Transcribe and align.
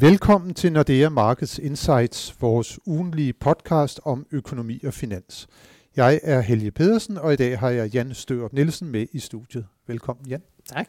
Velkommen 0.00 0.54
til 0.54 0.72
Nordea 0.72 1.08
Markets 1.08 1.58
Insights, 1.58 2.36
vores 2.40 2.78
ugenlige 2.86 3.32
podcast 3.32 4.00
om 4.04 4.26
økonomi 4.30 4.80
og 4.86 4.94
finans. 4.94 5.48
Jeg 5.96 6.20
er 6.22 6.40
Helge 6.40 6.70
Pedersen, 6.70 7.18
og 7.18 7.32
i 7.32 7.36
dag 7.36 7.58
har 7.58 7.70
jeg 7.70 7.94
Jan 7.94 8.14
Størup 8.14 8.52
Nielsen 8.52 8.88
med 8.88 9.06
i 9.12 9.18
studiet. 9.18 9.66
Velkommen, 9.86 10.26
Jan. 10.26 10.42
Tak. 10.68 10.86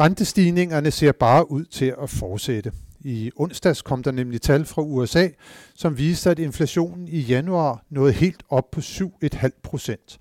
Rentestigningerne 0.00 0.90
ser 0.90 1.12
bare 1.12 1.50
ud 1.50 1.64
til 1.64 1.94
at 2.02 2.10
fortsætte. 2.10 2.72
I 3.00 3.30
onsdags 3.36 3.82
kom 3.82 4.02
der 4.02 4.10
nemlig 4.10 4.42
tal 4.42 4.64
fra 4.64 4.82
USA, 4.82 5.28
som 5.74 5.98
viste, 5.98 6.30
at 6.30 6.38
inflationen 6.38 7.08
i 7.08 7.20
januar 7.20 7.84
nåede 7.90 8.12
helt 8.12 8.42
op 8.48 8.70
på 8.70 8.80
7,5 8.80 9.48
procent. 9.62 10.18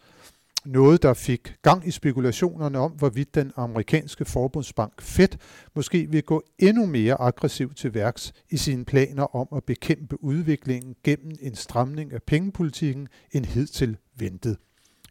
Noget, 0.65 1.03
der 1.03 1.13
fik 1.13 1.55
gang 1.61 1.87
i 1.87 1.91
spekulationerne 1.91 2.79
om, 2.79 2.91
hvorvidt 2.91 3.35
den 3.35 3.51
amerikanske 3.55 4.25
forbundsbank 4.25 5.01
Fed 5.01 5.27
måske 5.75 6.07
vil 6.11 6.23
gå 6.23 6.43
endnu 6.59 6.85
mere 6.85 7.21
aggressivt 7.21 7.77
til 7.77 7.93
værks 7.93 8.33
i 8.49 8.57
sine 8.57 8.85
planer 8.85 9.35
om 9.35 9.47
at 9.55 9.63
bekæmpe 9.63 10.23
udviklingen 10.23 10.95
gennem 11.03 11.31
en 11.41 11.55
stramning 11.55 12.13
af 12.13 12.23
pengepolitikken 12.23 13.07
end 13.31 13.45
hidtil 13.45 13.97
ventet. 14.17 14.57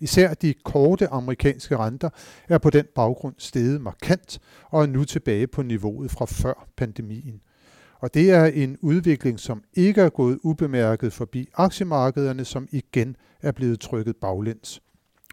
Især 0.01 0.35
de 0.35 0.55
korte 0.65 1.09
amerikanske 1.09 1.77
renter 1.77 2.11
er 2.49 2.59
på 2.59 2.71
den 2.71 2.87
baggrund 2.95 3.35
steget 3.39 3.81
markant 3.81 4.39
og 4.71 4.83
er 4.83 4.87
nu 4.87 5.05
tilbage 5.05 5.47
på 5.47 5.63
niveauet 5.63 6.11
fra 6.11 6.25
før 6.25 6.69
pandemien. 6.77 7.41
Og 8.01 8.15
det 8.15 8.31
er 8.31 8.45
en 8.45 8.79
udvikling, 8.81 9.41
som 9.41 9.63
ikke 9.75 10.01
er 10.01 10.09
gået 10.09 10.39
ubemærket 10.43 11.13
forbi 11.13 11.49
aktiemarkederne, 11.55 12.45
som 12.45 12.69
igen 12.73 13.17
er 13.43 13.53
blevet 13.53 13.81
trykket 13.81 14.17
baglæns. 14.17 14.83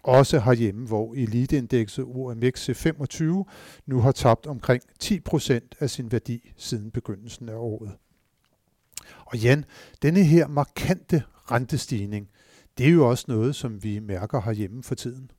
Også 0.06 0.40
herhjemme, 0.40 0.88
hvor 0.88 1.14
eliteindekset 1.14 2.06
OMX 2.06 2.70
25 2.74 3.46
nu 3.86 4.00
har 4.00 4.12
tabt 4.12 4.46
omkring 4.46 4.84
10% 5.04 5.60
af 5.80 5.90
sin 5.90 6.12
værdi 6.12 6.52
siden 6.58 6.92
begyndelsen 6.92 7.50
af 7.50 7.56
året. 7.56 7.92
Og 9.26 9.38
Jan, 9.38 9.66
denne 10.02 10.24
her 10.24 10.48
markante 10.48 11.24
rentestigning, 11.52 12.30
det 12.78 12.86
er 12.86 12.92
jo 12.92 13.10
også 13.10 13.26
noget, 13.28 13.56
som 13.56 13.84
vi 13.84 14.00
mærker 14.00 14.42
herhjemme 14.42 14.84
for 14.84 14.96
tiden. 14.96 15.32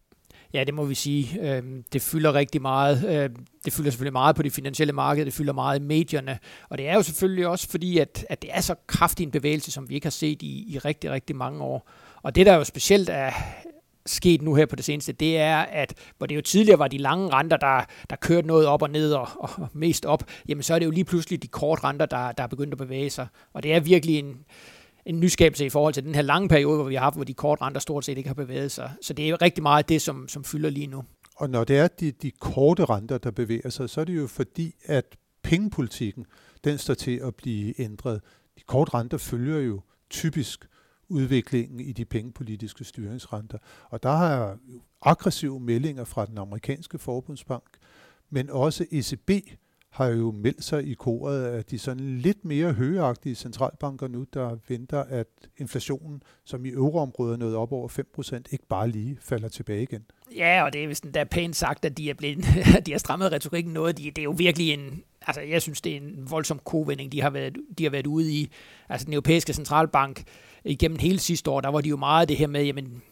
Ja, 0.52 0.64
det 0.64 0.74
må 0.74 0.84
vi 0.84 0.94
sige. 0.94 1.56
Øhm, 1.56 1.84
det 1.92 2.02
fylder 2.02 2.34
rigtig 2.34 2.62
meget. 2.62 3.24
Øhm, 3.24 3.46
det 3.64 3.72
fylder 3.72 3.90
selvfølgelig 3.90 4.12
meget 4.12 4.36
på 4.36 4.42
det 4.42 4.52
finansielle 4.52 4.92
marked, 4.92 5.24
det 5.24 5.32
fylder 5.32 5.52
meget 5.52 5.80
i 5.80 5.82
medierne, 5.82 6.38
og 6.68 6.78
det 6.78 6.88
er 6.88 6.94
jo 6.94 7.02
selvfølgelig 7.02 7.46
også 7.46 7.68
fordi, 7.68 7.98
at, 7.98 8.26
at 8.28 8.42
det 8.42 8.50
er 8.52 8.60
så 8.60 8.74
kraftig 8.86 9.24
en 9.24 9.30
bevægelse, 9.30 9.70
som 9.70 9.88
vi 9.88 9.94
ikke 9.94 10.04
har 10.04 10.10
set 10.10 10.42
i, 10.42 10.74
i 10.74 10.78
rigtig, 10.78 11.10
rigtig 11.10 11.36
mange 11.36 11.60
år. 11.62 11.90
Og 12.22 12.34
det, 12.34 12.46
der 12.46 12.54
jo 12.54 12.64
specielt 12.64 13.08
er, 13.08 13.32
sket 14.06 14.42
nu 14.42 14.54
her 14.54 14.66
på 14.66 14.76
det 14.76 14.84
seneste, 14.84 15.12
det 15.12 15.38
er, 15.38 15.56
at 15.56 15.94
hvor 16.18 16.26
det 16.26 16.36
jo 16.36 16.40
tidligere 16.40 16.78
var 16.78 16.88
de 16.88 16.98
lange 16.98 17.28
renter, 17.28 17.56
der, 17.56 17.84
der 18.10 18.16
kørte 18.16 18.46
noget 18.46 18.66
op 18.66 18.82
og 18.82 18.90
ned 18.90 19.12
og, 19.12 19.28
og 19.38 19.68
mest 19.72 20.04
op, 20.04 20.24
jamen 20.48 20.62
så 20.62 20.74
er 20.74 20.78
det 20.78 20.86
jo 20.86 20.90
lige 20.90 21.04
pludselig 21.04 21.42
de 21.42 21.48
korte 21.48 21.84
renter, 21.84 22.06
der, 22.06 22.32
der 22.32 22.42
er 22.42 22.46
begyndt 22.46 22.72
at 22.72 22.78
bevæge 22.78 23.10
sig. 23.10 23.26
Og 23.52 23.62
det 23.62 23.72
er 23.72 23.80
virkelig 23.80 24.18
en, 24.18 24.44
en 25.06 25.20
nyskabelse 25.20 25.66
i 25.66 25.68
forhold 25.68 25.94
til 25.94 26.04
den 26.04 26.14
her 26.14 26.22
lange 26.22 26.48
periode, 26.48 26.76
hvor 26.76 26.88
vi 26.88 26.94
har 26.94 27.02
haft, 27.02 27.16
hvor 27.16 27.24
de 27.24 27.34
korte 27.34 27.62
renter 27.62 27.80
stort 27.80 28.04
set 28.04 28.18
ikke 28.18 28.28
har 28.28 28.34
bevæget 28.34 28.72
sig. 28.72 28.90
Så 29.02 29.12
det 29.12 29.24
er 29.24 29.28
jo 29.28 29.36
rigtig 29.42 29.62
meget 29.62 29.88
det, 29.88 30.02
som, 30.02 30.28
som 30.28 30.44
fylder 30.44 30.70
lige 30.70 30.86
nu. 30.86 31.04
Og 31.36 31.50
når 31.50 31.64
det 31.64 31.78
er 31.78 31.88
de, 31.88 32.10
de 32.10 32.30
korte 32.30 32.84
renter, 32.84 33.18
der 33.18 33.30
bevæger 33.30 33.70
sig, 33.70 33.90
så 33.90 34.00
er 34.00 34.04
det 34.04 34.16
jo 34.16 34.26
fordi, 34.26 34.74
at 34.84 35.16
pengepolitikken, 35.42 36.26
den 36.64 36.78
står 36.78 36.94
til 36.94 37.20
at 37.24 37.34
blive 37.34 37.80
ændret. 37.80 38.20
De 38.58 38.62
korte 38.66 38.94
renter 38.94 39.18
følger 39.18 39.58
jo 39.58 39.80
typisk 40.10 40.66
udviklingen 41.08 41.80
i 41.80 41.92
de 41.92 42.04
pengepolitiske 42.04 42.84
styringsrenter. 42.84 43.58
Og 43.90 44.02
der 44.02 44.12
har 44.12 44.58
aggressive 45.02 45.60
meldinger 45.60 46.04
fra 46.04 46.26
den 46.26 46.38
amerikanske 46.38 46.98
forbundsbank, 46.98 47.64
men 48.30 48.50
også 48.50 48.86
ECB 48.90 49.30
har 49.90 50.06
jo 50.06 50.30
meldt 50.30 50.64
sig 50.64 50.86
i 50.86 50.94
koret 50.94 51.44
af 51.44 51.64
de 51.64 51.78
sådan 51.78 52.18
lidt 52.18 52.44
mere 52.44 52.72
højagtige 52.72 53.34
centralbanker 53.34 54.08
nu, 54.08 54.26
der 54.34 54.56
venter, 54.68 55.02
at 55.02 55.26
inflationen, 55.56 56.22
som 56.44 56.66
i 56.66 56.70
euroområdet 56.70 57.38
nåede 57.38 57.56
op 57.56 57.72
over 57.72 57.88
5%, 58.22 58.42
ikke 58.52 58.66
bare 58.68 58.88
lige 58.88 59.18
falder 59.20 59.48
tilbage 59.48 59.82
igen. 59.82 60.04
Ja, 60.36 60.64
og 60.64 60.72
det 60.72 60.84
er 60.84 60.88
vist 60.88 61.04
endda 61.04 61.24
pænt 61.24 61.56
sagt, 61.56 61.84
at 61.84 61.98
de, 61.98 62.10
er 62.10 62.14
blevet, 62.14 62.44
de 62.86 62.92
har 62.92 62.98
strammet 62.98 63.32
retorikken 63.32 63.72
noget. 63.72 63.98
De, 63.98 64.04
det 64.04 64.18
er 64.18 64.22
jo 64.22 64.34
virkelig 64.36 64.72
en, 64.72 65.02
altså 65.26 65.40
jeg 65.40 65.62
synes, 65.62 65.80
det 65.80 65.92
er 65.92 65.96
en 65.96 66.30
voldsom 66.30 66.60
kovending, 66.64 67.12
de 67.12 67.22
har 67.22 67.30
været, 67.30 67.56
de 67.78 67.84
har 67.84 67.90
været 67.90 68.06
ude 68.06 68.32
i. 68.32 68.50
Altså 68.88 69.04
den 69.04 69.12
europæiske 69.14 69.52
centralbank 69.52 70.22
igennem 70.64 70.98
hele 70.98 71.18
sidste 71.18 71.50
år, 71.50 71.60
der 71.60 71.68
var 71.68 71.80
de 71.80 71.88
jo 71.88 71.96
meget 71.96 72.28
det 72.28 72.36
her 72.36 72.46
med, 72.46 72.64
jamen, 72.64 73.02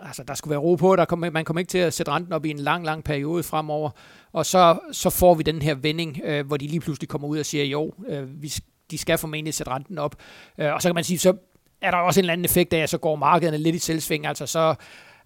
altså 0.00 0.22
der 0.22 0.34
skulle 0.34 0.50
være 0.50 0.60
ro 0.60 0.74
på, 0.74 0.96
der 0.96 1.04
kom, 1.04 1.18
man 1.18 1.44
kommer 1.44 1.58
ikke 1.58 1.70
til 1.70 1.78
at 1.78 1.94
sætte 1.94 2.12
renten 2.12 2.32
op 2.32 2.44
i 2.44 2.50
en 2.50 2.58
lang, 2.58 2.84
lang 2.84 3.04
periode 3.04 3.42
fremover, 3.42 3.90
og 4.32 4.46
så, 4.46 4.78
så 4.92 5.10
får 5.10 5.34
vi 5.34 5.42
den 5.42 5.62
her 5.62 5.74
vending, 5.74 6.20
øh, 6.24 6.46
hvor 6.46 6.56
de 6.56 6.66
lige 6.66 6.80
pludselig 6.80 7.08
kommer 7.08 7.28
ud 7.28 7.38
og 7.38 7.46
siger, 7.46 7.64
jo, 7.64 7.94
øh, 8.08 8.42
vi, 8.42 8.52
de 8.90 8.98
skal 8.98 9.18
formentlig 9.18 9.54
sætte 9.54 9.72
renten 9.72 9.98
op, 9.98 10.16
øh, 10.58 10.74
og 10.74 10.82
så 10.82 10.88
kan 10.88 10.94
man 10.94 11.04
sige, 11.04 11.18
så 11.18 11.36
er 11.80 11.90
der 11.90 11.98
også 11.98 12.20
en 12.20 12.24
eller 12.24 12.32
anden 12.32 12.44
effekt 12.44 12.72
af, 12.72 12.78
at 12.78 12.90
så 12.90 12.98
går 12.98 13.16
markederne 13.16 13.58
lidt 13.58 13.76
i 13.76 13.78
selvsving, 13.78 14.26
altså 14.26 14.46
så 14.46 14.74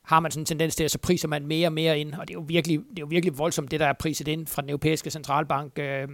har 0.09 0.21
man 0.21 0.31
sådan 0.31 0.43
en 0.43 0.47
tendens 0.47 0.77
til, 0.77 0.85
at 0.85 0.91
så 0.91 0.99
priser 0.99 1.29
man 1.29 1.47
mere 1.47 1.69
og 1.69 1.73
mere 1.73 2.01
ind, 2.01 2.15
og 2.15 2.29
det 2.29 2.35
er 2.35 2.39
jo 2.39 2.45
virkelig, 2.49 2.79
det 2.79 2.99
er 2.99 3.01
jo 3.01 3.07
virkelig 3.07 3.39
voldsomt, 3.39 3.71
det 3.71 3.81
der 3.81 3.87
er 3.87 3.93
priset 3.93 4.29
ind 4.29 4.47
fra 4.47 4.63
den 4.63 4.71
europæiske 4.71 5.11
centralbank, 5.11 5.79
øh, 5.79 6.09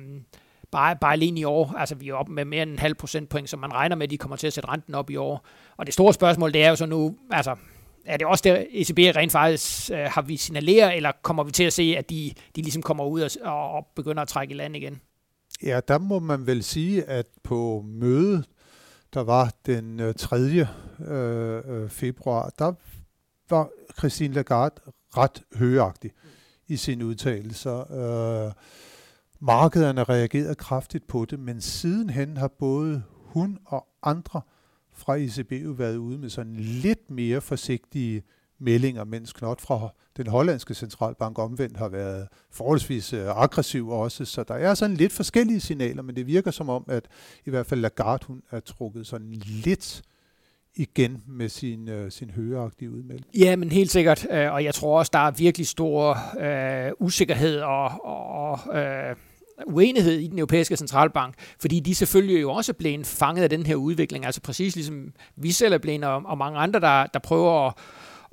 bare, 0.70 0.96
bare 1.00 1.12
alene 1.12 1.40
i 1.40 1.44
år. 1.44 1.74
Altså, 1.78 1.94
vi 1.94 2.08
er 2.08 2.14
oppe 2.14 2.32
med 2.32 2.44
mere 2.44 2.62
end 2.62 2.70
en 2.70 2.78
halv 2.78 2.94
procentpoint, 2.94 3.50
som 3.50 3.60
man 3.60 3.72
regner 3.72 3.96
med, 3.96 4.04
at 4.04 4.10
de 4.10 4.18
kommer 4.18 4.36
til 4.36 4.46
at 4.46 4.52
sætte 4.52 4.68
renten 4.68 4.94
op 4.94 5.10
i 5.10 5.16
år. 5.16 5.46
Og 5.76 5.86
det 5.86 5.94
store 5.94 6.12
spørgsmål, 6.12 6.52
det 6.52 6.64
er 6.64 6.68
jo 6.68 6.76
så 6.76 6.86
nu, 6.86 7.16
altså, 7.30 7.56
er 8.06 8.16
det 8.16 8.26
også 8.26 8.42
der, 8.44 8.64
ECB 8.70 8.98
rent 8.98 9.32
faktisk 9.32 9.90
øh, 9.90 9.98
har 9.98 10.22
vi 10.22 10.36
signaleret, 10.36 10.96
eller 10.96 11.12
kommer 11.22 11.42
vi 11.42 11.50
til 11.50 11.64
at 11.64 11.72
se, 11.72 11.94
at 11.98 12.10
de, 12.10 12.32
de 12.56 12.62
ligesom 12.62 12.82
kommer 12.82 13.04
ud 13.04 13.20
og, 13.42 13.70
og 13.70 13.86
begynder 13.96 14.22
at 14.22 14.28
trække 14.28 14.54
i 14.54 14.56
land 14.56 14.76
igen? 14.76 15.00
Ja, 15.62 15.80
der 15.88 15.98
må 15.98 16.18
man 16.18 16.46
vel 16.46 16.62
sige, 16.62 17.04
at 17.04 17.26
på 17.42 17.84
mødet, 17.86 18.44
der 19.14 19.20
var 19.20 19.52
den 19.66 20.00
øh, 20.00 20.14
3. 20.14 20.36
Øh, 20.36 20.66
øh, 21.66 21.90
februar, 21.90 22.52
der 22.58 22.72
var 23.54 23.70
Christine 23.98 24.34
Lagarde 24.34 24.74
ret 25.16 25.42
højagtig 25.54 26.10
i 26.68 26.76
sine 26.76 27.06
udtalelser. 27.06 27.92
Øh, 27.92 28.52
markederne 29.40 30.04
reagerede 30.04 30.54
kraftigt 30.54 31.06
på 31.06 31.24
det, 31.24 31.38
men 31.38 31.60
sidenhen 31.60 32.36
har 32.36 32.48
både 32.48 33.02
hun 33.08 33.58
og 33.64 33.86
andre 34.02 34.40
fra 34.92 35.14
ECB 35.16 35.52
jo 35.52 35.70
været 35.70 35.96
ude 35.96 36.18
med 36.18 36.30
sådan 36.30 36.56
lidt 36.56 37.10
mere 37.10 37.40
forsigtige 37.40 38.22
meldinger, 38.58 39.04
mens 39.04 39.32
Knot 39.32 39.60
fra 39.60 39.88
den 40.16 40.26
hollandske 40.26 40.74
centralbank 40.74 41.38
omvendt 41.38 41.76
har 41.76 41.88
været 41.88 42.28
forholdsvis 42.50 43.12
øh, 43.12 43.26
aggressiv 43.26 43.88
også. 43.88 44.24
Så 44.24 44.44
der 44.44 44.54
er 44.54 44.74
sådan 44.74 44.96
lidt 44.96 45.12
forskellige 45.12 45.60
signaler, 45.60 46.02
men 46.02 46.16
det 46.16 46.26
virker 46.26 46.50
som 46.50 46.68
om, 46.68 46.84
at 46.88 47.08
i 47.46 47.50
hvert 47.50 47.66
fald 47.66 47.80
Lagarde, 47.80 48.26
hun 48.26 48.42
er 48.50 48.60
trukket 48.60 49.06
sådan 49.06 49.32
lidt 49.32 50.02
igen 50.76 51.22
med 51.26 51.48
sin, 51.48 51.88
øh, 51.88 52.10
sin 52.10 52.30
højeagtige 52.30 52.90
udmelding. 52.90 53.26
Ja, 53.38 53.56
men 53.56 53.72
helt 53.72 53.90
sikkert. 53.90 54.26
Øh, 54.30 54.52
og 54.52 54.64
jeg 54.64 54.74
tror 54.74 54.98
også, 54.98 55.10
der 55.12 55.18
er 55.18 55.30
virkelig 55.30 55.66
stor 55.66 56.18
øh, 56.40 56.92
usikkerhed 56.98 57.60
og, 57.60 58.04
og 58.04 58.78
øh, 58.78 59.16
uenighed 59.66 60.12
i 60.12 60.26
den 60.26 60.38
europæiske 60.38 60.76
centralbank, 60.76 61.34
fordi 61.60 61.80
de 61.80 61.94
selvfølgelig 61.94 62.42
jo 62.42 62.52
også 62.52 62.72
er 62.72 62.76
blevet 62.78 63.06
fanget 63.06 63.42
af 63.42 63.50
den 63.50 63.66
her 63.66 63.74
udvikling, 63.74 64.24
altså 64.26 64.40
præcis 64.40 64.74
ligesom 64.74 65.12
vi 65.36 65.50
selv 65.50 65.74
er 65.74 65.78
blevet, 65.78 66.04
og, 66.04 66.22
og 66.24 66.38
mange 66.38 66.58
andre, 66.58 66.80
der, 66.80 67.06
der 67.06 67.18
prøver 67.18 67.66
at 67.66 67.74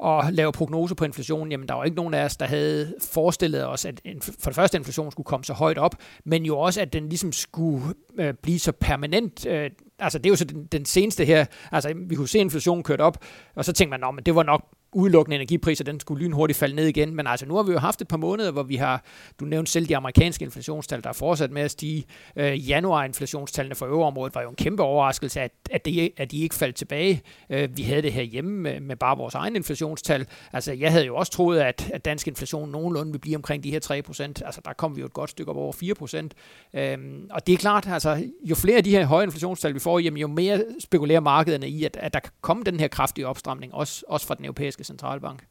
og 0.01 0.33
lave 0.33 0.51
prognoser 0.51 0.95
på 0.95 1.05
inflationen, 1.05 1.51
jamen 1.51 1.67
der 1.67 1.73
var 1.73 1.83
ikke 1.83 1.97
nogen 1.97 2.13
af 2.13 2.25
os, 2.25 2.37
der 2.37 2.45
havde 2.45 2.95
forestillet 3.01 3.67
os, 3.67 3.85
at 3.85 4.01
for 4.39 4.49
det 4.49 4.55
første, 4.55 4.77
inflationen 4.77 5.11
skulle 5.11 5.25
komme 5.25 5.43
så 5.43 5.53
højt 5.53 5.77
op, 5.77 5.95
men 6.25 6.45
jo 6.45 6.59
også, 6.59 6.81
at 6.81 6.93
den 6.93 7.09
ligesom 7.09 7.31
skulle 7.31 7.85
øh, 8.19 8.33
blive 8.33 8.59
så 8.59 8.71
permanent. 8.71 9.45
Øh, 9.45 9.69
altså 9.99 10.17
det 10.17 10.25
er 10.25 10.29
jo 10.29 10.35
så 10.35 10.45
den, 10.45 10.65
den 10.65 10.85
seneste 10.85 11.25
her, 11.25 11.45
altså 11.71 11.93
vi 11.95 12.15
kunne 12.15 12.27
se 12.27 12.39
inflationen 12.39 12.83
kørt 12.83 13.01
op, 13.01 13.17
og 13.55 13.65
så 13.65 13.73
tænkte 13.73 13.97
man, 13.97 14.17
at 14.17 14.25
det 14.25 14.35
var 14.35 14.43
nok 14.43 14.65
udelukkende 14.93 15.35
energipriser, 15.35 15.83
den 15.83 15.99
skulle 15.99 16.23
lynhurtigt 16.23 16.59
falde 16.59 16.75
ned 16.75 16.87
igen. 16.87 17.15
Men 17.15 17.27
altså, 17.27 17.45
nu 17.45 17.55
har 17.55 17.63
vi 17.63 17.71
jo 17.71 17.79
haft 17.79 18.01
et 18.01 18.07
par 18.07 18.17
måneder, 18.17 18.51
hvor 18.51 18.63
vi 18.63 18.75
har, 18.75 19.03
du 19.39 19.45
nævnte 19.45 19.71
selv 19.71 19.87
de 19.87 19.97
amerikanske 19.97 20.45
inflationstal, 20.45 21.03
der 21.03 21.09
er 21.09 21.13
fortsat 21.13 21.51
med 21.51 21.61
at 21.61 21.71
stige. 21.71 22.05
Øh, 22.35 22.69
januar-inflationstallene 22.69 23.75
for 23.75 23.85
øvreområdet 23.85 24.35
var 24.35 24.41
jo 24.41 24.49
en 24.49 24.55
kæmpe 24.55 24.83
overraskelse, 24.83 25.41
at, 25.41 25.51
at, 25.71 25.85
de, 25.85 26.09
at 26.17 26.31
de 26.31 26.41
ikke 26.41 26.55
faldt 26.55 26.75
tilbage. 26.75 27.21
Øh, 27.49 27.77
vi 27.77 27.83
havde 27.83 28.01
det 28.01 28.13
her 28.13 28.23
hjemme 28.23 28.51
med, 28.51 28.79
med 28.79 28.95
bare 28.95 29.17
vores 29.17 29.35
egen 29.35 29.55
inflationstal. 29.55 30.27
Altså, 30.53 30.73
jeg 30.73 30.91
havde 30.91 31.05
jo 31.05 31.15
også 31.15 31.31
troet, 31.31 31.59
at, 31.59 31.89
at 31.93 32.05
dansk 32.05 32.27
inflation 32.27 32.69
nogenlunde 32.69 33.11
ville 33.11 33.19
blive 33.21 33.35
omkring 33.35 33.63
de 33.63 33.71
her 33.71 33.79
3 33.79 34.01
procent. 34.01 34.41
Altså, 34.45 34.61
der 34.65 34.73
kom 34.73 34.95
vi 34.95 35.01
jo 35.01 35.05
et 35.05 35.13
godt 35.13 35.29
stykke 35.29 35.51
op 35.51 35.57
over 35.57 35.73
4 35.73 35.95
procent. 35.95 36.33
Øh, 36.73 36.97
og 37.29 37.47
det 37.47 37.53
er 37.53 37.57
klart, 37.57 37.87
altså, 37.87 38.23
jo 38.43 38.55
flere 38.55 38.77
af 38.77 38.83
de 38.83 38.91
her 38.91 39.05
høje 39.05 39.23
inflationstal 39.23 39.73
vi 39.73 39.79
får, 39.79 39.99
jamen, 39.99 40.17
jo 40.17 40.27
mere 40.27 40.65
spekulerer 40.79 41.19
markederne 41.19 41.69
i, 41.69 41.83
at, 41.83 41.97
at 41.99 42.13
der 42.13 42.19
kan 42.19 42.31
komme 42.41 42.63
den 42.63 42.79
her 42.79 42.87
kraftige 42.87 43.27
opstramning, 43.27 43.73
også, 43.73 44.03
også 44.07 44.27
fra 44.27 44.35
den 44.35 44.45
europæiske 44.45 44.80
centralbank. 44.83 45.45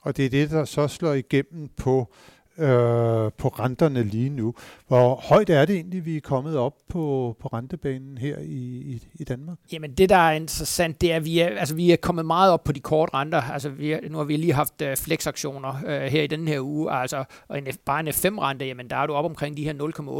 Og 0.00 0.16
det 0.16 0.26
er 0.26 0.30
det, 0.30 0.50
der 0.50 0.64
så 0.64 0.88
slår 0.88 1.12
igennem 1.12 1.68
på 1.68 2.14
øh, 2.58 3.32
på 3.38 3.48
renterne 3.48 4.02
lige 4.02 4.30
nu. 4.30 4.54
Hvor 4.88 5.14
højt 5.14 5.50
er 5.50 5.64
det 5.64 5.76
egentlig, 5.76 6.04
vi 6.04 6.16
er 6.16 6.20
kommet 6.20 6.56
op 6.56 6.74
på, 6.88 7.36
på 7.40 7.48
rentebanen 7.48 8.18
her 8.18 8.38
i, 8.38 8.82
i, 8.92 9.08
i 9.14 9.24
Danmark? 9.24 9.58
Jamen 9.72 9.94
det, 9.94 10.08
der 10.08 10.16
er 10.16 10.32
interessant, 10.32 11.00
det 11.00 11.12
er, 11.12 11.16
at 11.16 11.24
vi 11.24 11.38
er, 11.38 11.58
altså, 11.58 11.74
vi 11.74 11.92
er 11.92 11.96
kommet 11.96 12.26
meget 12.26 12.52
op 12.52 12.64
på 12.64 12.72
de 12.72 12.80
korte 12.80 13.14
renter. 13.14 13.42
Altså, 13.42 13.68
vi 13.68 13.92
er, 13.92 13.98
nu 14.10 14.18
har 14.18 14.24
vi 14.24 14.36
lige 14.36 14.52
haft 14.52 14.82
uh, 14.82 14.88
flexaktioner 14.96 15.74
uh, 15.84 15.88
her 15.88 16.22
i 16.22 16.26
den 16.26 16.48
her 16.48 16.60
uge, 16.60 16.92
altså, 16.92 17.24
og 17.48 17.58
en, 17.58 17.66
bare 17.84 18.00
en 18.00 18.08
F5-rente, 18.08 18.64
jamen 18.64 18.90
der 18.90 18.96
er 18.96 19.06
du 19.06 19.12
op 19.12 19.24
omkring 19.24 19.56
de 19.56 19.64
her 19.64 19.74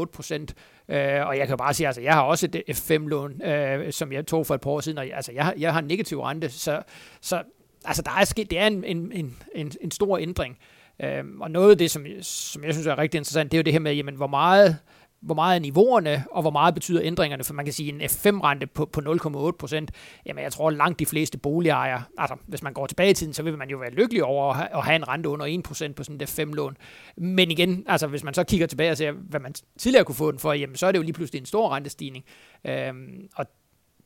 0,8 0.05 0.11
procent. 0.15 0.53
Uh, 0.89 0.95
og 1.27 1.37
jeg 1.37 1.47
kan 1.47 1.57
bare 1.57 1.73
sige, 1.73 1.87
altså 1.87 2.01
jeg 2.01 2.13
har 2.13 2.21
også 2.21 2.45
et 2.53 2.63
F5-lån, 2.69 3.31
uh, 3.31 3.91
som 3.91 4.11
jeg 4.11 4.25
tog 4.25 4.47
for 4.47 4.55
et 4.55 4.61
par 4.61 4.71
år 4.71 4.79
siden, 4.79 4.97
og 4.97 5.05
altså, 5.13 5.31
jeg, 5.31 5.53
jeg 5.57 5.73
har 5.73 5.79
en 5.79 5.87
negativ 5.87 6.21
rente, 6.21 6.49
så, 6.49 6.81
så 7.21 7.43
altså, 7.85 8.01
der 8.01 8.11
er 8.11 8.25
sket, 8.25 8.49
det 8.49 8.59
er 8.59 8.67
en, 8.67 8.83
en, 8.83 9.11
en, 9.55 9.71
en 9.81 9.91
stor 9.91 10.17
ændring. 10.17 10.57
Øhm, 11.01 11.41
og 11.41 11.51
noget 11.51 11.71
af 11.71 11.77
det, 11.77 11.91
som, 11.91 12.05
som 12.21 12.63
jeg 12.63 12.73
synes 12.73 12.87
er 12.87 12.97
rigtig 12.97 13.17
interessant, 13.17 13.51
det 13.51 13.57
er 13.57 13.59
jo 13.59 13.63
det 13.63 13.73
her 13.73 13.79
med, 13.79 13.93
jamen, 13.93 14.15
hvor 14.15 14.27
meget 14.27 14.77
hvor 15.23 15.35
meget 15.35 15.55
er 15.55 15.59
niveauerne, 15.59 16.23
og 16.31 16.41
hvor 16.41 16.51
meget 16.51 16.73
betyder 16.73 17.01
ændringerne, 17.03 17.43
for 17.43 17.53
man 17.53 17.65
kan 17.65 17.73
sige 17.73 17.89
en 17.89 18.01
F5-rente 18.01 18.65
på, 18.65 18.85
på 18.85 19.01
0,8 19.01 19.51
procent, 19.59 19.91
jamen 20.25 20.43
jeg 20.43 20.51
tror 20.51 20.69
langt 20.69 20.99
de 20.99 21.05
fleste 21.05 21.37
boligejere, 21.37 22.03
altså 22.17 22.35
hvis 22.47 22.63
man 22.63 22.73
går 22.73 22.87
tilbage 22.87 23.09
i 23.09 23.13
tiden, 23.13 23.33
så 23.33 23.43
vil 23.43 23.57
man 23.57 23.69
jo 23.69 23.77
være 23.77 23.91
lykkelig 23.91 24.23
over 24.23 24.49
at 24.49 24.55
have, 24.55 24.69
at 24.75 24.83
have 24.83 24.95
en 24.95 25.07
rente 25.07 25.29
under 25.29 25.45
1 25.45 25.63
procent 25.63 25.95
på 25.95 26.03
sådan 26.03 26.21
et 26.21 26.39
F5-lån. 26.39 26.77
Men 27.17 27.51
igen, 27.51 27.83
altså 27.87 28.07
hvis 28.07 28.23
man 28.23 28.33
så 28.33 28.43
kigger 28.43 28.67
tilbage 28.67 28.91
og 28.91 28.97
ser, 28.97 29.11
hvad 29.11 29.39
man 29.39 29.53
tidligere 29.77 30.05
kunne 30.05 30.15
få 30.15 30.31
den 30.31 30.39
for, 30.39 30.53
jamen 30.53 30.75
så 30.75 30.85
er 30.85 30.91
det 30.91 30.99
jo 30.99 31.03
lige 31.03 31.13
pludselig 31.13 31.39
en 31.39 31.45
stor 31.45 31.75
rentestigning. 31.75 32.25
Øhm, 32.65 33.29
og 33.35 33.45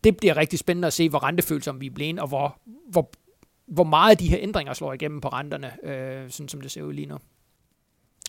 det 0.03 0.17
bliver 0.17 0.37
rigtig 0.37 0.59
spændende 0.59 0.85
at 0.85 0.93
se, 0.93 1.09
hvor 1.09 1.23
rentefølsomme 1.23 1.79
vi 1.79 1.89
bliver, 1.89 2.21
og 2.21 2.27
hvor, 2.27 2.59
hvor 2.89 3.11
hvor 3.67 3.83
meget 3.83 4.19
de 4.19 4.27
her 4.27 4.37
ændringer 4.41 4.73
slår 4.73 4.93
igennem 4.93 5.21
på 5.21 5.27
renterne, 5.27 5.71
øh, 5.83 6.29
sådan 6.29 6.49
som 6.49 6.61
det 6.61 6.71
ser 6.71 6.83
ud 6.83 6.93
lige 6.93 7.07
nu. 7.07 7.17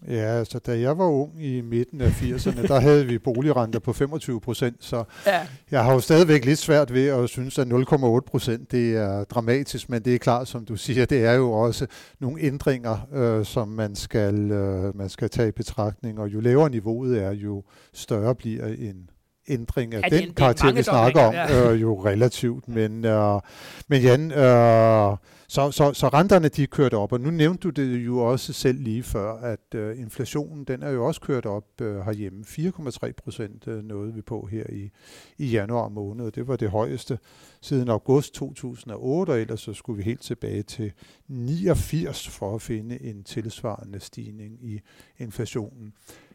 Ja, 0.06 0.38
altså 0.38 0.58
da 0.58 0.80
jeg 0.80 0.98
var 0.98 1.04
ung 1.04 1.44
i 1.44 1.60
midten 1.60 2.00
af 2.00 2.08
80'erne, 2.08 2.66
der 2.68 2.80
havde 2.80 3.06
vi 3.06 3.18
boligrenter 3.18 3.78
på 3.78 3.92
25 3.92 4.40
procent, 4.40 4.76
så 4.84 5.04
ja. 5.26 5.46
jeg 5.70 5.84
har 5.84 5.92
jo 5.92 6.00
stadigvæk 6.00 6.44
lidt 6.44 6.58
svært 6.58 6.92
ved 6.92 7.06
at 7.08 7.28
synes, 7.28 7.58
at 7.58 7.66
0,8 7.66 8.20
procent 8.20 8.70
det 8.70 8.96
er 8.96 9.24
dramatisk, 9.24 9.90
men 9.90 10.02
det 10.02 10.14
er 10.14 10.18
klart, 10.18 10.48
som 10.48 10.64
du 10.64 10.76
siger, 10.76 11.06
det 11.06 11.24
er 11.24 11.32
jo 11.32 11.52
også 11.52 11.86
nogle 12.20 12.40
ændringer, 12.40 13.08
øh, 13.12 13.44
som 13.44 13.68
man 13.68 13.94
skal, 13.94 14.50
øh, 14.50 14.96
man 14.96 15.08
skal 15.08 15.30
tage 15.30 15.48
i 15.48 15.52
betragtning, 15.52 16.20
og 16.20 16.28
jo 16.28 16.40
lavere 16.40 16.70
niveauet 16.70 17.22
er, 17.22 17.32
jo 17.32 17.62
større 17.92 18.34
bliver 18.34 18.66
en 18.66 19.10
ændring 19.48 19.94
af 19.94 20.00
ja, 20.10 20.18
den 20.18 20.34
karakter, 20.34 20.72
vi 20.72 20.82
snakker 20.82 21.22
om, 21.22 21.34
ja. 21.34 21.72
øh, 21.72 21.80
jo 21.80 22.04
relativt. 22.04 22.68
Men, 22.68 23.04
øh, 23.04 23.40
men 23.88 24.02
Jan, 24.02 24.32
øh, 24.32 25.16
så, 25.50 25.70
så, 25.70 25.92
så 25.92 26.08
renterne 26.08 26.48
de 26.48 26.62
er 26.62 26.66
kørt 26.66 26.94
op, 26.94 27.12
og 27.12 27.20
nu 27.20 27.30
nævnte 27.30 27.68
du 27.68 27.82
det 27.82 27.96
jo 27.96 28.18
også 28.18 28.52
selv 28.52 28.80
lige 28.80 29.02
før, 29.02 29.32
at 29.32 29.74
øh, 29.74 29.98
inflationen 29.98 30.64
den 30.64 30.82
er 30.82 30.90
jo 30.90 31.06
også 31.06 31.20
kørt 31.20 31.46
op 31.46 31.80
øh, 31.80 32.00
herhjemme. 32.00 32.44
4,3 32.48 33.12
procent 33.22 33.68
øh, 33.68 33.84
nåede 33.84 34.14
vi 34.14 34.22
på 34.22 34.48
her 34.50 34.64
i, 34.68 34.90
i 35.38 35.46
januar 35.46 35.88
måned. 35.88 36.30
Det 36.30 36.48
var 36.48 36.56
det 36.56 36.70
højeste 36.70 37.18
siden 37.60 37.88
august 37.88 38.34
2008, 38.34 39.30
og 39.30 39.40
ellers 39.40 39.60
så 39.60 39.72
skulle 39.72 39.96
vi 39.96 40.02
helt 40.02 40.22
tilbage 40.22 40.62
til 40.62 40.92
89 41.28 42.28
for 42.28 42.54
at 42.54 42.62
finde 42.62 43.02
en 43.02 43.24
tilsvarende 43.24 44.00
stigning 44.00 44.58
i 44.62 44.80
inflationen. 45.18 45.92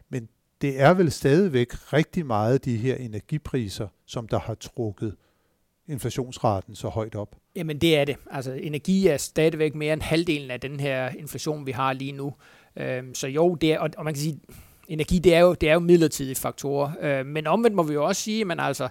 Men 0.10 0.30
det 0.64 0.82
er 0.82 0.94
vel 0.94 1.12
stadigvæk 1.12 1.94
rigtig 1.94 2.26
meget 2.26 2.66
de 2.66 2.78
her 2.78 2.96
energipriser, 2.96 3.88
som 4.06 4.28
der 4.28 4.40
har 4.40 4.54
trukket 4.54 5.16
inflationsraten 5.88 6.76
så 6.76 6.88
højt 6.88 7.16
op. 7.16 7.36
Jamen 7.56 7.78
det 7.78 7.98
er 7.98 8.06
det. 8.06 8.16
Altså 8.32 8.52
energi 8.52 9.08
er 9.08 9.18
stadigvæk 9.18 9.76
mere 9.76 9.94
end 9.94 10.02
halvdelen 10.02 10.52
af 10.52 10.60
den 10.60 10.80
her 10.80 11.10
inflation, 11.10 11.66
vi 11.66 11.72
har 11.72 11.94
lige 11.94 12.12
nu. 12.12 12.34
Øhm, 12.76 13.16
så 13.16 13.28
jo, 13.28 13.56
det 13.56 13.74
er, 13.74 13.80
og, 13.80 13.90
og 13.98 14.06
man 14.06 14.14
kan 14.14 14.22
sige, 14.22 14.40
energi 14.88 15.20
det 15.20 15.36
er 15.36 15.40
jo, 15.40 15.54
det 15.54 15.70
er 15.70 15.74
jo 15.74 15.80
midlertidige 15.80 16.36
faktorer. 16.36 16.92
Øhm, 17.02 17.30
men 17.30 17.48
omvendt 17.48 17.76
må 17.76 17.84
vi 17.84 17.94
jo 17.94 18.06
også 18.06 18.22
sige, 18.22 18.52
at 18.52 18.60
altså, 18.60 18.90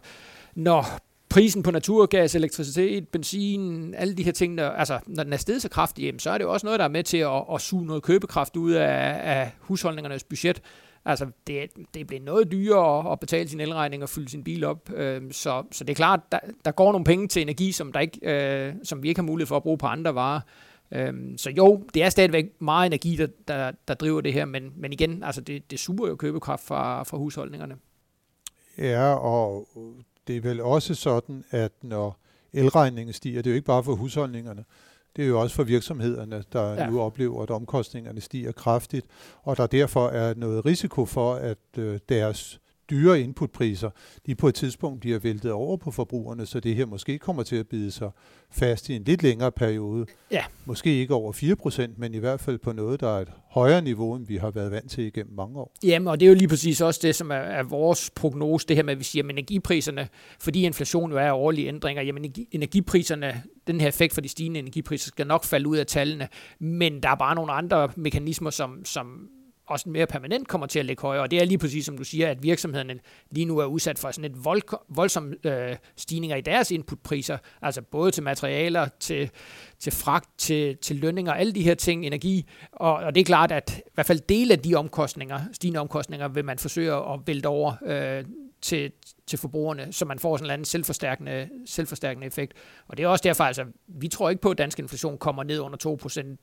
når 0.55 0.87
prisen 1.29 1.63
på 1.63 1.71
naturgas, 1.71 2.35
elektricitet, 2.35 3.09
benzin, 3.09 3.95
alle 3.95 4.15
de 4.15 4.25
her 4.25 4.33
ting, 4.33 4.59
der, 4.59 4.71
altså 4.71 4.99
når 5.07 5.23
den 5.23 5.33
er 5.33 5.37
steget 5.37 5.63
så 5.63 5.69
kraftigt, 5.69 6.23
så 6.23 6.31
er 6.31 6.39
det 6.39 6.45
jo 6.45 6.53
også 6.53 6.67
noget, 6.67 6.79
der 6.79 6.85
er 6.85 6.91
med 6.91 7.05
til 7.05 7.17
at, 7.17 7.45
at 7.55 7.61
suge 7.61 7.87
noget 7.87 8.03
købekraft 8.03 8.57
ud 8.57 8.73
af, 8.73 9.21
af 9.23 9.51
husholdningernes 9.61 10.25
budget. 10.25 10.63
Altså, 11.05 11.27
det, 11.47 11.71
det 11.95 12.07
bliver 12.07 12.23
noget 12.23 12.53
dyrere 12.53 13.13
at 13.13 13.21
betale 13.21 13.49
sin 13.49 13.61
elregning 13.61 14.03
og 14.03 14.09
fylde 14.09 14.29
sin 14.29 14.45
bil 14.45 14.65
op. 14.65 14.93
Øh, 14.93 15.33
så, 15.33 15.63
så 15.73 15.85
det 15.85 15.91
er 15.91 15.95
klart, 15.95 16.21
der, 16.33 16.39
der 16.65 16.71
går 16.71 16.93
nogle 16.93 17.05
penge 17.05 17.29
til 17.29 17.43
energi, 17.43 17.73
som, 17.73 17.93
der 17.93 18.01
ikke, 18.01 18.19
øh, 18.23 18.75
som 18.85 19.03
vi 19.03 19.09
ikke 19.09 19.21
har 19.21 19.27
mulighed 19.27 19.47
for 19.47 19.57
at 19.57 19.63
bruge 19.63 19.79
på 19.79 19.87
andre 19.87 20.15
varer. 20.15 20.41
Øh, 20.93 21.15
så 21.37 21.51
jo, 21.51 21.85
det 21.95 22.03
er 22.03 22.09
stadigvæk 22.09 22.61
meget 22.61 22.87
energi, 22.87 23.17
der, 23.17 23.27
der, 23.49 23.73
der 23.89 23.95
driver 23.95 24.21
det 24.21 24.33
her, 24.33 24.45
men, 24.45 24.73
men 24.77 24.93
igen, 24.93 25.23
altså 25.23 25.41
det, 25.41 25.71
det 25.71 25.79
suger 25.79 26.09
jo 26.09 26.17
købekraft 26.17 26.65
fra, 26.65 27.03
fra 27.03 27.17
husholdningerne. 27.17 27.75
Ja, 28.79 29.15
og 29.15 29.69
det 30.27 30.37
er 30.37 30.41
vel 30.41 30.61
også 30.61 30.95
sådan, 30.95 31.45
at 31.51 31.73
når 31.83 32.19
elregningen 32.53 33.13
stiger, 33.13 33.43
det 33.43 33.51
er 33.51 33.55
jo 33.55 33.57
ikke 33.57 33.67
bare 33.67 33.85
for 33.85 33.95
husholdningerne, 33.95 34.65
det 35.17 35.25
er 35.25 35.29
jo 35.29 35.41
også 35.41 35.57
for 35.57 35.63
virksomhederne, 35.63 36.45
der 36.53 36.75
ja. 36.75 36.87
nu 36.87 37.01
oplever, 37.01 37.43
at 37.43 37.51
omkostningerne 37.51 38.21
stiger 38.21 38.53
kraftigt, 38.53 39.07
og 39.43 39.57
der 39.57 39.67
derfor 39.67 40.09
er 40.09 40.35
noget 40.35 40.67
risiko 40.67 41.07
for, 41.07 41.35
at 41.35 41.59
øh, 41.79 41.99
deres 42.09 42.61
dyre 42.93 43.21
inputpriser, 43.21 43.91
de 44.27 44.35
på 44.35 44.49
et 44.49 44.55
tidspunkt 44.55 45.01
bliver 45.01 45.19
væltet 45.19 45.53
over 45.53 45.77
på 45.77 45.91
forbrugerne, 45.91 46.47
så 46.47 46.61
det 46.61 46.75
her 46.75 46.87
måske 46.87 47.19
kommer 47.19 47.43
til 47.43 47.57
at 47.57 47.69
bide 47.69 47.91
sig 47.91 48.11
fast 48.51 48.89
i 48.89 48.97
en 48.97 49.05
lidt 49.05 49.23
længere 49.23 49.53
periode. 49.53 50.07
Ja. 50.31 50.45
Måske 50.65 51.01
ikke 51.01 51.15
over 51.15 51.33
4%, 51.33 51.95
men 51.97 52.15
i 52.15 52.19
hvert 52.19 52.41
fald 52.41 52.59
på 52.59 52.73
noget, 52.73 53.01
der 53.01 53.09
er 53.09 53.21
et 53.21 53.33
højere 53.51 53.83
niveau, 53.83 54.15
end 54.15 54.27
vi 54.27 54.37
har 54.37 54.51
været 54.51 54.71
vant 54.71 54.91
til 54.91 55.05
igennem 55.05 55.35
mange 55.35 55.59
år. 55.59 55.75
Jamen, 55.85 56.09
og 56.09 56.21
det 56.21 56.27
er 56.27 56.31
jo 56.31 56.37
lige 56.37 56.49
præcis 56.49 56.81
også 56.81 57.01
det, 57.03 57.15
som 57.15 57.31
er, 57.31 57.35
er 57.35 57.63
vores 57.63 58.11
prognose, 58.11 58.67
det 58.69 58.77
her 58.77 58.83
med, 58.83 58.93
at 58.93 58.99
vi 58.99 59.05
siger, 59.05 59.25
at 59.25 59.31
energipriserne, 59.31 60.09
fordi 60.41 60.65
inflation 60.65 61.11
jo 61.11 61.19
er 61.19 61.33
årlige 61.33 61.69
ændringer, 61.69 62.03
jamen 62.03 62.35
energipriserne, 62.51 63.43
den 63.67 63.81
her 63.81 63.89
effekt 63.89 64.15
for 64.15 64.21
de 64.21 64.29
stigende 64.29 64.61
energipriser, 64.61 65.09
skal 65.09 65.27
nok 65.27 65.45
falde 65.45 65.69
ud 65.69 65.77
af 65.77 65.87
tallene, 65.87 66.29
men 66.59 67.03
der 67.03 67.09
er 67.09 67.15
bare 67.15 67.35
nogle 67.35 67.53
andre 67.53 67.89
mekanismer, 67.97 68.51
som, 68.51 68.85
som 68.85 69.29
også 69.67 69.89
mere 69.89 70.07
permanent 70.07 70.49
kommer 70.49 70.67
til 70.67 70.79
at 70.79 70.85
ligge 70.85 71.03
højere. 71.03 71.23
Og 71.23 71.31
det 71.31 71.41
er 71.41 71.45
lige 71.45 71.59
præcis 71.59 71.87
som 71.87 71.99
du 71.99 72.05
siger, 72.05 72.29
at 72.29 72.43
virksomhederne 72.43 73.01
lige 73.31 73.45
nu 73.45 73.59
er 73.59 73.65
udsat 73.65 73.99
for 73.99 74.11
sådan 74.11 74.31
et 74.31 74.45
vold, 74.45 74.63
voldsom 74.89 75.33
øh, 75.45 75.77
stigninger 75.97 76.37
i 76.37 76.41
deres 76.41 76.71
inputpriser, 76.71 77.39
altså 77.63 77.83
både 77.83 78.11
til 78.11 78.23
materialer, 78.23 78.89
til, 79.01 79.31
til 79.79 79.93
fragt, 79.93 80.29
til, 80.39 80.77
til 80.77 80.97
lønninger, 80.97 81.33
alle 81.33 81.53
de 81.53 81.63
her 81.63 81.75
ting, 81.75 82.07
energi. 82.07 82.47
Og, 82.73 82.95
og 82.95 83.15
det 83.15 83.21
er 83.21 83.25
klart, 83.25 83.53
at 83.53 83.79
i 83.79 83.91
hvert 83.95 84.07
fald 84.07 84.21
dele 84.21 84.53
af 84.53 84.59
de 84.59 84.75
omkostninger, 84.75 85.41
stigende 85.53 85.81
omkostninger, 85.81 86.29
vil 86.29 86.45
man 86.45 86.59
forsøge 86.59 86.93
at 86.93 87.21
vælte 87.27 87.47
over 87.47 87.73
øh, 87.87 88.25
til, 88.63 88.93
til 89.27 89.39
forbrugerne, 89.39 89.93
så 89.93 90.05
man 90.05 90.19
får 90.19 90.37
sådan 90.37 90.47
en 90.47 90.51
anden 90.51 90.65
selvforstærkende, 90.65 91.49
selvforstærkende 91.67 92.27
effekt. 92.27 92.53
Og 92.89 92.97
det 92.97 93.03
er 93.03 93.09
også 93.09 93.23
derfor, 93.23 93.45
altså, 93.45 93.65
vi 93.87 94.09
tror 94.09 94.31
ikke 94.31 94.43
på, 94.43 94.51
at 94.51 94.59
dansk 94.59 94.79
inflation 94.79 95.19
kommer 95.19 95.43
ned 95.43 95.59
under 95.59 95.97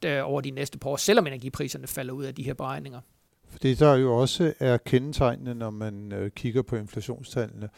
2% 0.03 0.07
øh, 0.09 0.29
over 0.29 0.41
de 0.41 0.51
næste 0.51 0.77
par 0.77 0.89
år, 0.89 0.95
selvom 0.95 1.27
energipriserne 1.27 1.87
falder 1.87 2.13
ud 2.13 2.23
af 2.23 2.35
de 2.35 2.43
her 2.43 2.53
beregninger. 2.53 2.99
Det 3.61 3.79
der 3.79 3.95
jo 3.95 4.15
også 4.15 4.53
er 4.59 4.77
kendetegnende, 4.77 5.55
når 5.55 5.69
man 5.69 6.11
øh, 6.11 6.31
kigger 6.31 6.61
på 6.61 6.75
inflationstallene, 6.75 7.69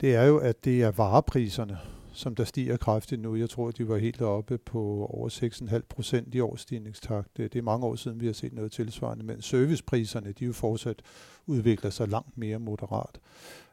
det 0.00 0.14
er 0.14 0.24
jo, 0.24 0.38
at 0.38 0.64
det 0.64 0.82
er 0.82 0.90
varepriserne, 0.90 1.78
som 2.12 2.34
der 2.34 2.44
stiger 2.44 2.76
kraftigt 2.76 3.20
nu. 3.20 3.36
Jeg 3.36 3.50
tror, 3.50 3.70
de 3.70 3.88
var 3.88 3.96
helt 3.96 4.22
oppe 4.22 4.58
på 4.58 5.06
over 5.10 5.28
6,5 5.28 5.80
procent 5.88 6.34
i 6.34 6.40
årsstigningstakt. 6.40 7.36
Det, 7.36 7.52
det 7.52 7.58
er 7.58 7.62
mange 7.62 7.86
år 7.86 7.94
siden, 7.94 8.20
vi 8.20 8.26
har 8.26 8.32
set 8.32 8.52
noget 8.52 8.72
tilsvarende, 8.72 9.24
men 9.24 9.42
servicepriserne, 9.42 10.32
de 10.32 10.44
jo 10.44 10.52
fortsat 10.52 11.02
udvikler 11.46 11.90
sig 11.90 12.08
langt 12.08 12.38
mere 12.38 12.58
moderat. 12.58 13.20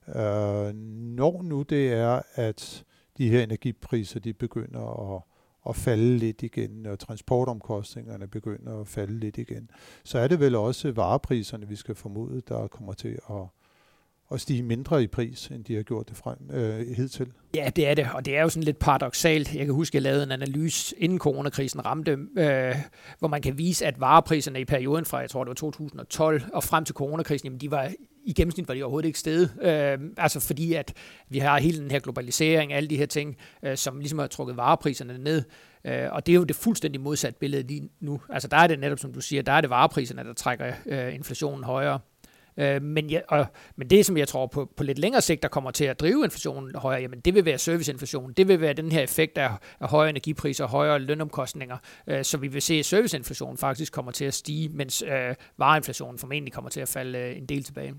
Øh, 0.07 0.73
når 1.15 1.41
nu 1.41 1.61
det 1.61 1.93
er, 1.93 2.21
at 2.35 2.83
de 3.17 3.29
her 3.29 3.43
energipriser, 3.43 4.19
de 4.19 4.33
begynder 4.33 5.15
at 5.15 5.21
at 5.69 5.75
falde 5.75 6.17
lidt 6.17 6.43
igen, 6.43 6.85
og 6.85 6.99
transportomkostningerne 6.99 8.27
begynder 8.27 8.81
at 8.81 8.87
falde 8.87 9.19
lidt 9.19 9.37
igen, 9.37 9.69
så 10.03 10.19
er 10.19 10.27
det 10.27 10.39
vel 10.39 10.55
også 10.55 10.91
varepriserne, 10.91 11.67
vi 11.67 11.75
skal 11.75 11.95
formode, 11.95 12.41
der 12.47 12.67
kommer 12.67 12.93
til 12.93 13.19
at, 13.29 13.41
at 14.31 14.41
stige 14.41 14.63
mindre 14.63 15.03
i 15.03 15.07
pris, 15.07 15.47
end 15.47 15.63
de 15.63 15.75
har 15.75 15.83
gjort 15.83 16.09
det 16.09 16.17
frem 16.17 16.37
øh, 16.51 16.95
hidtil. 16.95 17.31
Ja, 17.55 17.69
det 17.75 17.87
er 17.87 17.93
det, 17.93 18.07
og 18.13 18.25
det 18.25 18.37
er 18.37 18.41
jo 18.41 18.49
sådan 18.49 18.63
lidt 18.63 18.79
paradoxalt. 18.79 19.55
Jeg 19.55 19.65
kan 19.65 19.75
huske, 19.75 19.91
at 19.91 19.93
jeg 19.93 20.01
lavede 20.01 20.23
en 20.23 20.31
analyse, 20.31 20.95
inden 20.97 21.19
coronakrisen 21.19 21.85
ramte, 21.85 22.11
øh, 22.11 22.75
hvor 23.19 23.27
man 23.27 23.41
kan 23.41 23.57
vise, 23.57 23.85
at 23.85 23.99
varepriserne 23.99 24.61
i 24.61 24.65
perioden 24.65 25.05
fra, 25.05 25.17
jeg 25.17 25.29
tror 25.29 25.43
det 25.43 25.49
var 25.49 25.55
2012 25.55 26.41
og 26.53 26.63
frem 26.63 26.85
til 26.85 26.95
coronakrisen, 26.95 27.45
jamen 27.45 27.59
de 27.59 27.71
var 27.71 27.91
i 28.25 28.33
gennemsnit 28.33 28.67
var 28.67 28.73
de 28.73 28.83
overhovedet 28.83 29.07
ikke 29.07 29.19
sted. 29.19 29.49
Øh, 29.61 30.09
altså 30.17 30.39
fordi, 30.39 30.73
at 30.73 30.93
vi 31.29 31.39
har 31.39 31.59
hele 31.59 31.79
den 31.79 31.91
her 31.91 31.99
globalisering, 31.99 32.73
alle 32.73 32.89
de 32.89 32.97
her 32.97 33.05
ting, 33.05 33.37
øh, 33.63 33.77
som 33.77 33.99
ligesom 33.99 34.19
har 34.19 34.27
trukket 34.27 34.57
varepriserne 34.57 35.17
ned. 35.17 35.43
Øh, 35.85 36.07
og 36.11 36.25
det 36.25 36.31
er 36.31 36.35
jo 36.35 36.43
det 36.43 36.55
fuldstændig 36.55 37.01
modsatte 37.01 37.39
billede 37.39 37.67
lige 37.67 37.89
nu. 37.99 38.21
Altså 38.29 38.47
der 38.47 38.57
er 38.57 38.67
det 38.67 38.79
netop, 38.79 38.99
som 38.99 39.13
du 39.13 39.21
siger, 39.21 39.41
der 39.41 39.51
er 39.51 39.61
det 39.61 39.69
varepriserne, 39.69 40.23
der 40.23 40.33
trækker 40.33 40.73
øh, 40.85 41.15
inflationen 41.15 41.63
højere. 41.63 41.99
Øh, 42.57 42.81
men, 42.81 43.09
ja, 43.09 43.19
og, 43.27 43.45
men 43.75 43.89
det, 43.89 44.05
som 44.05 44.17
jeg 44.17 44.27
tror 44.27 44.47
på, 44.47 44.71
på 44.77 44.83
lidt 44.83 44.99
længere 44.99 45.21
sigt, 45.21 45.43
der 45.43 45.49
kommer 45.49 45.71
til 45.71 45.85
at 45.85 45.99
drive 45.99 46.23
inflationen 46.23 46.75
højere, 46.75 47.01
jamen 47.01 47.19
det 47.19 47.33
vil 47.35 47.45
være 47.45 47.57
serviceinflation. 47.57 48.33
Det 48.33 48.47
vil 48.47 48.61
være 48.61 48.73
den 48.73 48.91
her 48.91 49.01
effekt 49.01 49.37
af, 49.37 49.51
af 49.79 49.89
højere 49.89 50.09
energipriser 50.09 50.63
og 50.63 50.69
højere 50.69 50.99
lønomkostninger. 50.99 51.77
Øh, 52.07 52.23
så 52.23 52.37
vi 52.37 52.47
vil 52.47 52.61
se, 52.61 52.73
at 52.73 52.85
serviceinflationen 52.85 53.57
faktisk 53.57 53.93
kommer 53.93 54.11
til 54.11 54.25
at 54.25 54.33
stige, 54.33 54.69
mens 54.69 55.01
øh, 55.01 55.35
vareinflationen 55.57 56.19
formentlig 56.19 56.53
kommer 56.53 56.69
til 56.69 56.81
at 56.81 56.89
falde 56.89 57.19
øh, 57.19 57.37
en 57.37 57.45
del 57.45 57.63
tilbage. 57.63 57.93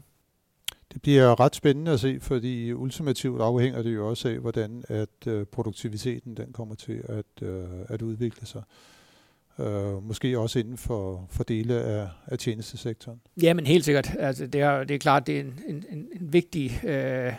Det 1.06 1.12
bliver 1.12 1.40
ret 1.40 1.56
spændende 1.56 1.92
at 1.92 2.00
se, 2.00 2.18
fordi 2.20 2.72
ultimativt 2.72 3.40
afhænger 3.40 3.82
det 3.82 3.94
jo 3.94 4.08
også 4.08 4.28
af, 4.28 4.38
hvordan 4.38 4.84
at 4.88 5.26
øh, 5.26 5.46
produktiviteten 5.46 6.36
den 6.36 6.52
kommer 6.52 6.74
til 6.74 7.02
at, 7.08 7.48
øh, 7.48 7.64
at 7.88 8.02
udvikle 8.02 8.46
sig. 8.46 8.62
Øh, 9.60 10.02
måske 10.02 10.38
også 10.38 10.58
inden 10.58 10.76
for, 10.76 11.26
for 11.30 11.44
dele 11.44 11.74
af, 11.74 12.08
af 12.26 12.38
tjenestesektoren. 12.38 13.20
Ja, 13.42 13.54
men 13.54 13.66
helt 13.66 13.84
sikkert. 13.84 14.10
Altså, 14.18 14.46
det, 14.46 14.60
er, 14.60 14.84
det 14.84 14.94
er 14.94 14.98
klart, 14.98 15.26
det 15.26 15.36
er 15.36 15.40
en, 15.40 15.60
en, 15.68 16.08
en 16.20 16.32
vigtig, 16.32 16.84
øh, 16.84 17.32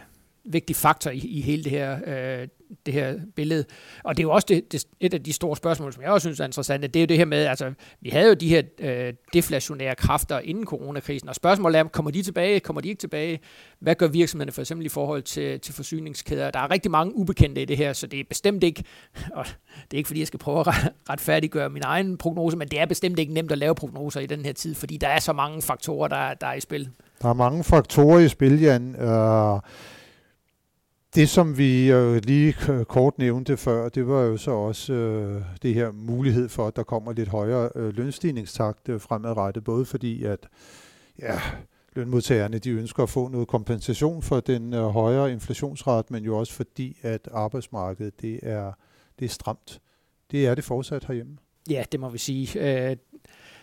vigtig 0.48 0.76
faktor 0.76 1.12
i, 1.12 1.18
i 1.18 1.42
hele 1.42 1.64
det 1.64 1.72
her 1.72 2.00
øh, 2.08 2.48
det 2.86 2.94
her 2.94 3.14
billede. 3.36 3.66
Og 4.04 4.18
det 4.18 4.24
er 4.24 4.28
jo 4.28 4.32
også 4.32 4.46
det, 4.50 4.72
det, 4.72 4.86
et 5.00 5.14
af 5.14 5.24
de 5.24 5.34
store 5.34 5.56
spørgsmål, 5.56 5.94
som 5.94 6.04
jeg 6.04 6.12
også 6.12 6.28
synes 6.28 6.40
er 6.40 6.46
interessant, 6.46 6.84
det 6.84 6.96
er 6.96 7.00
jo 7.00 7.06
det 7.06 7.18
her 7.18 7.26
med, 7.26 7.46
altså 7.46 7.74
vi 8.02 8.10
havde 8.10 8.28
jo 8.28 8.34
de 8.34 8.50
her 8.50 8.62
øh, 8.80 9.14
deflationære 9.34 9.96
kræfter 9.96 10.40
inden 10.40 10.66
coronakrisen, 10.66 11.30
og 11.30 11.36
spørgsmålet 11.36 11.80
er, 11.80 11.84
kommer 11.84 12.12
de 12.12 12.22
tilbage, 12.22 12.60
kommer 12.60 12.82
de 12.82 12.90
ikke 12.90 13.00
tilbage? 13.00 13.40
Hvad 13.80 13.96
gør 13.96 14.08
virksomhederne 14.08 14.52
for 14.52 14.62
eksempel 14.62 14.86
i 14.86 14.90
forhold 14.90 15.22
til, 15.22 15.60
til 15.60 15.74
forsyningskæder? 15.74 16.52
Der 16.52 16.60
er 16.60 16.72
rigtig 16.72 16.92
mange 16.92 17.16
ubekendte 17.16 17.62
i 17.62 17.66
det 17.66 17.78
her, 17.78 17.94
så 17.94 18.08
det 18.08 18.20
er 18.20 18.24
bestemt 18.30 18.64
ikke, 18.64 18.84
og 19.34 19.46
det 19.46 19.94
er 19.94 19.98
ikke 19.98 20.08
fordi, 20.08 20.20
jeg 20.20 20.28
skal 20.28 20.40
prøve 20.40 20.60
at 20.60 20.68
retfærdiggøre 21.10 21.70
min 21.70 21.84
egen 21.86 22.18
prognose, 22.18 22.58
men 22.58 22.68
det 22.68 22.80
er 22.80 22.86
bestemt 22.86 23.20
ikke 23.20 23.34
nemt 23.34 23.52
at 23.52 23.58
lave 23.58 23.76
prognoser 23.76 24.20
i 24.20 24.26
den 24.26 24.46
her 24.46 24.54
tid, 24.54 24.76
fordi 24.76 24.98
der 24.98 25.08
er 25.08 25.20
så 25.20 25.34
mange 25.34 25.62
faktorer, 25.62 26.08
der, 26.08 26.34
der 26.34 26.48
er 26.48 26.54
i 26.54 26.60
spil. 26.60 26.90
Der 27.22 27.30
er 27.30 27.34
mange 27.34 27.64
faktorer 27.64 28.20
i 28.20 28.28
spil, 28.28 28.62
Jan. 28.62 28.96
Uh 29.02 29.60
det, 31.18 31.30
som 31.30 31.58
vi 31.58 31.92
øh, 31.92 32.16
lige 32.24 32.56
kort 32.84 33.18
nævnte 33.18 33.58
før, 33.58 33.90
det 33.90 34.08
var 34.08 34.22
jo 34.22 34.38
så 34.38 34.52
også 34.52 34.94
øh, 34.94 35.42
det 35.62 35.74
her 35.74 35.92
mulighed 35.92 36.50
for, 36.50 36.68
at 36.68 36.76
der 36.76 36.84
kommer 36.84 37.14
lidt 37.14 37.30
højere 37.30 37.70
øh, 37.76 37.98
lønstigningstakt 37.98 38.90
øh, 38.90 39.02
fremadrettet, 39.02 39.64
både 39.64 39.86
fordi 39.86 40.24
at 40.24 40.48
ja, 41.20 41.40
lønmodtagerne 41.96 42.60
de 42.60 42.70
ønsker 42.70 43.04
at 43.04 43.10
få 43.10 43.28
noget 43.28 43.48
kompensation 43.48 44.22
for 44.22 44.40
den 44.40 44.74
øh, 44.74 44.84
højere 44.84 45.32
inflationsret, 45.32 46.12
men 46.12 46.24
jo 46.24 46.38
også 46.38 46.54
fordi, 46.54 46.98
at 47.02 47.30
arbejdsmarkedet 47.32 48.22
det 48.22 48.40
er, 48.44 48.72
det 49.20 49.26
er 49.26 49.30
stramt. 49.30 49.82
Det 50.32 50.48
er 50.48 50.56
det 50.56 50.64
fortsat 50.64 51.06
herhjemme. 51.06 51.38
Ja, 51.70 51.84
det 51.92 52.00
må 52.00 52.10
vi 52.10 52.18
sige. 52.18 52.90
Øh, 52.90 52.98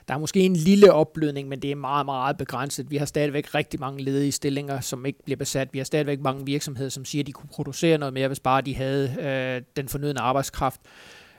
der 0.08 0.14
er 0.14 0.18
måske 0.18 0.40
en 0.40 0.56
lille 0.56 0.92
opblødning, 0.92 1.48
men 1.48 1.62
det 1.62 1.70
er 1.70 1.74
meget, 1.74 2.06
meget 2.06 2.36
begrænset. 2.36 2.90
Vi 2.90 2.96
har 2.96 3.06
stadigvæk 3.06 3.54
rigtig 3.54 3.80
mange 3.80 4.02
ledige 4.02 4.32
stillinger, 4.32 4.80
som 4.80 5.06
ikke 5.06 5.24
bliver 5.24 5.36
besat. 5.36 5.68
Vi 5.72 5.78
har 5.78 5.84
stadigvæk 5.84 6.20
mange 6.20 6.46
virksomheder, 6.46 6.90
som 6.90 7.04
siger, 7.04 7.22
at 7.22 7.26
de 7.26 7.32
kunne 7.32 7.48
producere 7.48 7.98
noget 7.98 8.14
mere, 8.14 8.28
hvis 8.28 8.40
bare 8.40 8.60
de 8.60 8.74
havde 8.74 9.16
øh, 9.20 9.62
den 9.76 9.88
fornødne 9.88 10.20
arbejdskraft. 10.20 10.80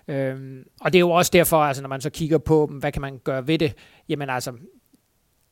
Øhm, 0.08 0.64
og 0.82 0.94
det 0.94 1.00
er 1.00 1.02
jo 1.02 1.12
også 1.12 1.32
derfor, 1.34 1.58
altså, 1.58 1.82
når 1.82 1.90
man 1.90 2.02
så 2.02 2.10
kigger 2.10 2.38
på, 2.38 2.66
hvad 2.66 2.92
kan 2.92 3.02
man 3.02 3.20
gøre 3.24 3.48
ved 3.48 3.58
det, 3.58 3.74
jamen 4.10 4.30
altså, 4.30 4.54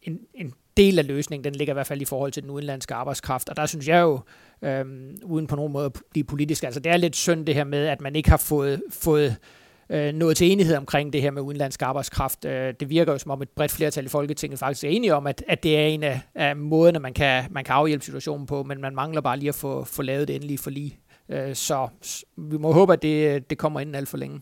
en, 0.01 0.19
en 0.33 0.53
del 0.77 0.99
af 0.99 1.07
løsningen, 1.07 1.43
den 1.43 1.55
ligger 1.55 1.73
i 1.73 1.75
hvert 1.75 1.87
fald 1.87 2.01
i 2.01 2.05
forhold 2.05 2.31
til 2.31 2.43
den 2.43 2.51
udenlandske 2.51 2.93
arbejdskraft. 2.93 3.49
Og 3.49 3.57
der 3.57 3.65
synes 3.65 3.87
jeg 3.87 4.01
jo, 4.01 4.19
øhm, 4.61 5.17
uden 5.23 5.47
på 5.47 5.55
nogen 5.55 5.73
måde 5.73 5.85
at 5.85 5.97
blive 6.11 6.23
politisk, 6.23 6.63
altså 6.63 6.79
det 6.79 6.91
er 6.91 6.97
lidt 6.97 7.15
synd 7.15 7.45
det 7.45 7.55
her 7.55 7.63
med, 7.63 7.87
at 7.87 8.01
man 8.01 8.15
ikke 8.15 8.29
har 8.29 8.37
fået, 8.37 8.81
fået 8.89 9.29
øh, 9.29 9.35
Øh, 9.89 10.13
nået 10.13 10.37
til 10.37 10.51
enighed 10.51 10.75
omkring 10.75 11.13
det 11.13 11.21
her 11.21 11.31
med 11.31 11.41
udenlandsk 11.41 11.81
arbejdskraft. 11.81 12.45
Øh, 12.45 12.73
det 12.79 12.89
virker 12.89 13.11
jo 13.11 13.17
som 13.17 13.31
om 13.31 13.41
et 13.41 13.49
bredt 13.49 13.71
flertal 13.71 14.05
i 14.05 14.09
Folketinget 14.09 14.59
faktisk 14.59 14.83
er 14.83 14.89
enige 14.89 15.15
om, 15.15 15.27
at, 15.27 15.43
at 15.47 15.63
det 15.63 15.79
er 15.79 15.85
en 15.85 16.03
af, 16.03 16.21
af 16.35 16.55
måderne, 16.55 16.99
man 16.99 17.13
kan, 17.13 17.43
man 17.51 17.63
kan 17.63 17.75
afhjælpe 17.75 18.05
situationen 18.05 18.45
på, 18.45 18.63
men 18.63 18.81
man 18.81 18.95
mangler 18.95 19.21
bare 19.21 19.37
lige 19.37 19.49
at 19.49 19.55
få, 19.55 19.83
få 19.83 20.01
lavet 20.01 20.27
det 20.27 20.35
endelige 20.35 20.57
forlig. 20.57 20.99
Øh, 21.29 21.55
så 21.55 21.87
vi 22.37 22.57
må 22.57 22.71
håbe, 22.71 22.93
at 22.93 23.01
det, 23.01 23.49
det 23.49 23.57
kommer 23.57 23.79
inden 23.79 23.95
alt 23.95 24.09
for 24.09 24.17
længe. 24.17 24.41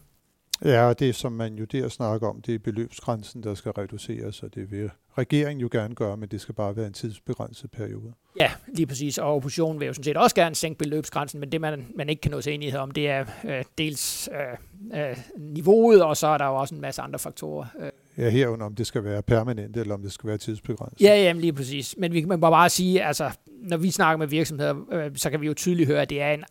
Ja, 0.66 0.84
og 0.84 1.00
det 1.00 1.16
som 1.16 1.32
man 1.32 1.56
jo 1.56 1.66
der 1.66 1.90
snakker 1.90 2.28
om, 2.28 2.42
det 2.42 2.56
er 2.56 2.60
beløbsgrænsen, 2.60 3.44
der 3.44 3.56
skal 3.56 3.72
reduceres, 3.72 4.44
og 4.44 4.56
det 4.56 4.72
vil 4.72 4.90
regeringen 5.18 5.62
jo 5.62 5.70
gerne 5.72 5.96
gøre, 5.96 6.18
men 6.18 6.30
det 6.30 6.42
skal 6.42 6.56
bare 6.56 6.76
være 6.76 6.88
en 6.88 6.94
tidsbegrænset 6.94 7.72
periode. 7.72 8.14
Ja, 8.40 8.52
lige 8.76 8.88
præcis, 8.88 9.18
og 9.18 9.36
oppositionen 9.36 9.80
vil 9.80 9.86
jo 9.86 9.94
sådan 9.94 10.04
set 10.04 10.18
også 10.18 10.36
gerne 10.36 10.56
sænke 10.56 10.78
beløbsgrænsen, 10.78 11.40
men 11.40 11.52
det 11.52 11.62
man, 11.62 11.88
man 11.96 12.10
ikke 12.10 12.22
kan 12.22 12.32
nå 12.32 12.42
til 12.42 12.54
enighed 12.54 12.80
om, 12.80 12.92
det 12.92 13.10
er 13.10 13.26
øh, 13.46 13.64
dels 13.78 14.30
øh, 14.94 15.02
øh, 15.02 15.18
niveauet, 15.38 16.04
og 16.04 16.18
så 16.18 16.28
er 16.28 16.38
der 16.38 16.46
jo 16.46 16.56
også 16.56 16.76
en 16.76 16.82
masse 16.82 17.02
andre 17.02 17.20
faktorer. 17.20 17.68
Øh. 17.80 17.92
Ja, 18.18 18.30
herunder 18.30 18.66
om 18.66 18.76
det 18.76 18.88
skal 18.88 19.04
være 19.04 19.22
permanent, 19.22 19.78
eller 19.78 19.94
om 19.94 20.02
det 20.02 20.12
skal 20.12 20.28
være 20.28 20.38
tidsbegrænset. 20.38 21.02
Ja, 21.02 21.24
jamen 21.24 21.42
lige 21.42 21.54
præcis. 21.54 21.96
Men 21.98 22.14
vi 22.14 22.22
kan 22.22 22.40
bare 22.42 22.70
sige, 22.70 23.04
altså, 23.04 23.32
når 23.62 23.78
vi 23.78 23.92
snakker 23.92 24.18
med 24.18 24.28
virksomheder, 24.28 24.76
øh, 24.92 25.12
så 25.16 25.30
kan 25.30 25.42
vi 25.42 25.48
jo 25.48 25.54
tydeligt 25.54 25.88
høre, 25.88 26.02
at 26.02 26.10
det 26.10 26.22
er 26.22 26.32
en 26.32 26.44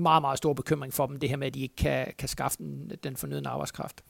meget, 0.00 0.22
meget 0.22 0.38
stor 0.38 0.52
bekymring 0.52 0.94
for 0.94 1.06
dem, 1.06 1.16
det 1.16 1.28
her 1.28 1.36
med, 1.36 1.46
at 1.46 1.54
de 1.54 1.60
ikke 1.60 1.76
kan, 1.76 2.06
kan 2.18 2.28
skaffe 2.28 2.58
den, 2.58 2.92
den 3.04 3.16
fornødne 3.16 3.48
arbejdskraft. 3.48 4.04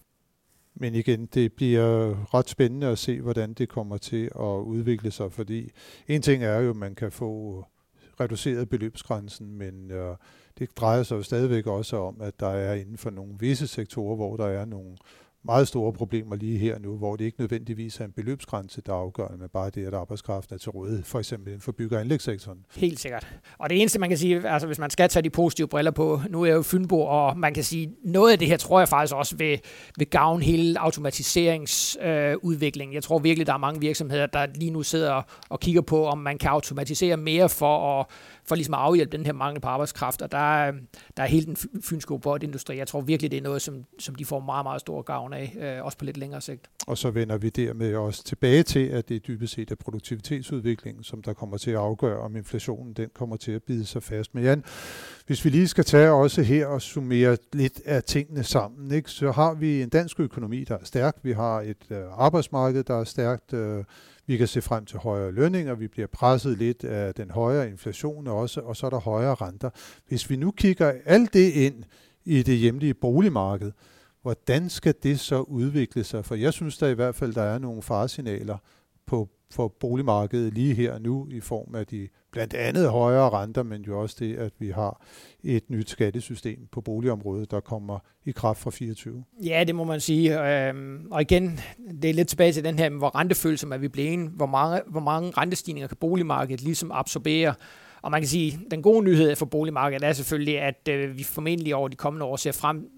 Men 0.74 0.94
igen, 0.94 1.26
det 1.26 1.52
bliver 1.52 2.14
ret 2.34 2.48
spændende 2.48 2.86
at 2.86 2.98
se, 2.98 3.20
hvordan 3.20 3.54
det 3.54 3.68
kommer 3.68 3.96
til 3.96 4.24
at 4.24 4.62
udvikle 4.64 5.10
sig, 5.10 5.32
fordi 5.32 5.70
en 6.08 6.22
ting 6.22 6.44
er 6.44 6.58
jo, 6.58 6.70
at 6.70 6.76
man 6.76 6.94
kan 6.94 7.12
få 7.12 7.64
reduceret 8.20 8.68
beløbsgrænsen, 8.68 9.54
men 9.54 9.90
øh, 9.90 10.16
det 10.58 10.76
drejer 10.76 11.02
sig 11.02 11.16
jo 11.16 11.22
stadigvæk 11.22 11.66
også 11.66 11.96
om, 11.96 12.20
at 12.20 12.40
der 12.40 12.48
er 12.48 12.74
inden 12.74 12.98
for 12.98 13.10
nogle 13.10 13.34
visse 13.38 13.66
sektorer, 13.66 14.16
hvor 14.16 14.36
der 14.36 14.46
er 14.46 14.64
nogle 14.64 14.96
meget 15.44 15.68
store 15.68 15.92
problemer 15.92 16.36
lige 16.36 16.58
her 16.58 16.78
nu, 16.78 16.96
hvor 16.96 17.16
det 17.16 17.24
ikke 17.24 17.40
nødvendigvis 17.40 18.00
er 18.00 18.04
en 18.04 18.12
beløbsgrænse, 18.12 18.82
der 18.86 18.92
afgør, 18.92 19.36
men 19.38 19.48
bare 19.52 19.70
det, 19.70 19.86
at 19.86 19.94
arbejdskraften 19.94 20.54
er 20.54 20.58
til 20.58 20.70
rådighed, 20.70 21.04
for 21.04 21.18
eksempel 21.18 21.48
inden 21.48 21.60
for 21.60 21.72
bygge- 21.72 21.96
og 21.96 22.00
anlægssektoren. 22.00 22.58
Helt 22.76 23.00
sikkert. 23.00 23.26
Og 23.58 23.70
det 23.70 23.80
eneste, 23.80 23.98
man 23.98 24.08
kan 24.08 24.18
sige, 24.18 24.48
altså 24.48 24.66
hvis 24.66 24.78
man 24.78 24.90
skal 24.90 25.08
tage 25.08 25.22
de 25.22 25.30
positive 25.30 25.68
briller 25.68 25.90
på, 25.90 26.20
nu 26.30 26.42
er 26.42 26.46
jeg 26.46 26.54
jo 26.54 26.62
Fynbo, 26.62 27.00
og 27.00 27.38
man 27.38 27.54
kan 27.54 27.64
sige, 27.64 27.94
noget 28.04 28.32
af 28.32 28.38
det 28.38 28.48
her 28.48 28.56
tror 28.56 28.78
jeg 28.78 28.88
faktisk 28.88 29.14
også 29.14 29.36
vil, 29.36 29.60
vil 29.98 30.06
gavne 30.06 30.44
hele 30.44 30.80
automatiseringsudviklingen. 30.80 32.92
Øh, 32.92 32.94
jeg 32.94 33.02
tror 33.02 33.18
virkelig, 33.18 33.46
der 33.46 33.52
er 33.52 33.58
mange 33.58 33.80
virksomheder, 33.80 34.26
der 34.26 34.46
lige 34.54 34.70
nu 34.70 34.82
sidder 34.82 35.22
og 35.48 35.60
kigger 35.60 35.82
på, 35.82 36.06
om 36.06 36.18
man 36.18 36.38
kan 36.38 36.50
automatisere 36.50 37.16
mere 37.16 37.48
for 37.48 38.00
at 38.00 38.06
for 38.44 38.54
ligesom 38.54 38.74
at 38.74 38.80
afhjælpe 38.80 39.16
den 39.16 39.26
her 39.26 39.32
mangel 39.32 39.60
på 39.60 39.68
arbejdskraft. 39.68 40.22
Og 40.22 40.32
der 40.32 40.38
er, 40.38 40.68
øhm, 40.68 40.86
der 41.16 41.22
er 41.22 41.26
hele 41.26 41.46
den 41.46 41.56
fynske 41.82 42.14
robotindustri. 42.14 42.76
Jeg 42.76 42.86
tror 42.86 43.00
virkelig, 43.00 43.30
det 43.30 43.36
er 43.36 43.42
noget, 43.42 43.62
som, 43.62 43.84
som 43.98 44.14
de 44.14 44.24
får 44.24 44.40
meget, 44.40 44.64
meget 44.64 44.80
stor 44.80 45.02
gavn 45.02 45.32
af, 45.32 45.56
øh, 45.60 45.84
også 45.84 45.98
på 45.98 46.04
lidt 46.04 46.16
længere 46.16 46.40
sigt. 46.40 46.70
Og 46.86 46.98
så 46.98 47.10
vender 47.10 47.38
vi 47.38 47.48
dermed 47.48 47.94
også 47.94 48.24
tilbage 48.24 48.62
til, 48.62 48.86
at 48.86 49.08
det 49.08 49.16
er 49.16 49.20
dybest 49.20 49.54
set 49.54 49.70
er 49.70 49.74
produktivitetsudviklingen, 49.74 51.04
som 51.04 51.22
der 51.22 51.32
kommer 51.32 51.56
til 51.56 51.70
at 51.70 51.76
afgøre, 51.76 52.18
om 52.18 52.36
inflationen 52.36 52.92
den 52.92 53.08
kommer 53.14 53.36
til 53.36 53.52
at 53.52 53.62
bide 53.62 53.86
sig 53.86 54.02
fast. 54.02 54.34
Men 54.34 54.44
Jan, 54.44 54.64
hvis 55.26 55.44
vi 55.44 55.50
lige 55.50 55.68
skal 55.68 55.84
tage 55.84 56.10
også 56.10 56.42
her 56.42 56.66
og 56.66 56.82
summere 56.82 57.36
lidt 57.52 57.80
af 57.84 58.02
tingene 58.02 58.44
sammen, 58.44 58.92
ikke, 58.92 59.10
så 59.10 59.30
har 59.30 59.54
vi 59.54 59.82
en 59.82 59.88
dansk 59.88 60.20
økonomi, 60.20 60.64
der 60.64 60.74
er 60.74 60.84
stærk. 60.84 61.16
Vi 61.22 61.32
har 61.32 61.60
et 61.60 61.90
øh, 61.90 61.98
arbejdsmarked, 62.16 62.84
der 62.84 63.00
er 63.00 63.04
stærkt. 63.04 63.52
Øh, 63.52 63.84
vi 64.30 64.36
kan 64.36 64.48
se 64.48 64.62
frem 64.62 64.84
til 64.84 64.98
højere 64.98 65.32
lønninger, 65.32 65.74
vi 65.74 65.88
bliver 65.88 66.06
presset 66.06 66.58
lidt 66.58 66.84
af 66.84 67.14
den 67.14 67.30
højere 67.30 67.68
inflation 67.68 68.26
også, 68.26 68.60
og 68.60 68.76
så 68.76 68.86
er 68.86 68.90
der 68.90 69.00
højere 69.00 69.34
renter. 69.34 69.70
Hvis 70.08 70.30
vi 70.30 70.36
nu 70.36 70.50
kigger 70.50 70.92
alt 71.04 71.32
det 71.32 71.52
ind 71.52 71.84
i 72.24 72.42
det 72.42 72.56
hjemlige 72.56 72.94
boligmarked, 72.94 73.72
hvordan 74.22 74.70
skal 74.70 74.94
det 75.02 75.20
så 75.20 75.40
udvikle 75.40 76.04
sig? 76.04 76.24
For 76.24 76.34
jeg 76.34 76.52
synes 76.52 76.78
der 76.78 76.88
i 76.88 76.94
hvert 76.94 77.14
fald, 77.14 77.34
der 77.34 77.42
er 77.42 77.58
nogle 77.58 77.82
faresignaler 77.82 78.58
på, 79.06 79.28
for 79.50 79.68
boligmarkedet 79.68 80.54
lige 80.54 80.74
her 80.74 80.98
nu 80.98 81.26
i 81.30 81.40
form 81.40 81.74
af 81.74 81.86
de 81.86 82.08
blandt 82.32 82.54
andet 82.54 82.90
højere 82.90 83.30
renter, 83.30 83.62
men 83.62 83.82
jo 83.82 84.00
også 84.00 84.16
det, 84.18 84.36
at 84.36 84.52
vi 84.58 84.70
har 84.70 85.02
et 85.42 85.70
nyt 85.70 85.90
skattesystem 85.90 86.58
på 86.72 86.80
boligområdet, 86.80 87.50
der 87.50 87.60
kommer 87.60 87.98
i 88.24 88.30
kraft 88.30 88.60
fra 88.60 88.70
24. 88.70 89.24
Ja, 89.44 89.64
det 89.66 89.74
må 89.74 89.84
man 89.84 90.00
sige. 90.00 90.68
Øhm, 90.68 91.06
og 91.10 91.22
igen, 91.22 91.60
det 92.02 92.10
er 92.10 92.14
lidt 92.14 92.28
tilbage 92.28 92.52
til 92.52 92.64
den 92.64 92.78
her, 92.78 92.90
hvor 92.90 93.16
rentefølsom 93.16 93.72
er 93.72 93.78
vi 93.78 93.88
blevet. 93.88 94.28
Hvor 94.28 94.46
mange, 94.46 94.80
hvor 94.86 95.00
mange 95.00 95.30
rentestigninger 95.30 95.88
kan 95.88 95.96
boligmarkedet 95.96 96.62
ligesom 96.62 96.92
absorbere? 96.92 97.54
Og 98.02 98.10
man 98.10 98.20
kan 98.20 98.28
sige, 98.28 98.52
at 98.64 98.70
den 98.70 98.82
gode 98.82 99.04
nyhed 99.04 99.36
for 99.36 99.46
boligmarkedet 99.46 100.08
er 100.08 100.12
selvfølgelig, 100.12 100.60
at 100.60 100.88
øh, 100.88 101.18
vi 101.18 101.22
formentlig 101.22 101.74
over 101.74 101.88
de 101.88 101.96
kommende 101.96 102.26
år 102.26 102.36
ser 102.36 102.52
frem 102.52 102.90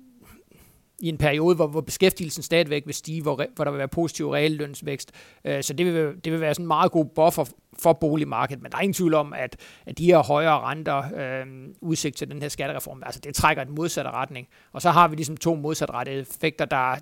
i 1.03 1.09
en 1.09 1.19
periode, 1.19 1.57
hvor, 1.57 1.67
hvor 1.67 1.81
beskæftigelsen 1.81 2.43
stadigvæk 2.43 2.87
vil 2.87 2.95
stige, 2.95 3.23
hvor, 3.23 3.47
hvor 3.55 3.65
der 3.65 3.71
vil 3.71 3.79
være 3.79 3.89
positiv 3.89 4.31
reallønsvækst. 4.31 5.13
Øh, 5.45 5.63
så 5.63 5.73
det 5.73 5.87
vil, 5.87 5.95
det 6.25 6.33
vil 6.33 6.41
være 6.41 6.55
sådan 6.55 6.65
en 6.65 6.69
meget 6.69 6.93
god 6.93 7.05
buffer 7.05 7.45
for 7.79 7.93
boligmarkedet, 7.93 8.63
men 8.63 8.73
der 8.73 8.79
er 8.79 8.83
ingen 8.83 8.95
tvivl 8.95 9.15
om, 9.15 9.33
at, 9.33 9.57
at 9.87 9.99
de 9.99 10.05
her 10.05 10.19
højere 10.19 10.61
renter, 10.61 11.03
øh, 11.17 11.47
udsigt 11.81 12.17
til 12.17 12.31
den 12.31 12.43
her 12.43 12.49
skattereform, 12.49 13.03
altså 13.07 13.21
det 13.21 13.35
trækker 13.35 13.65
den 13.65 13.75
modsatte 13.75 14.11
retning. 14.11 14.49
Og 14.73 14.83
så 14.83 14.91
har 14.91 15.09
vi 15.09 15.17
ligesom 15.17 15.37
to 15.37 15.55
modsatrettede 15.55 16.21
effekter, 16.21 16.65
der, 16.65 16.97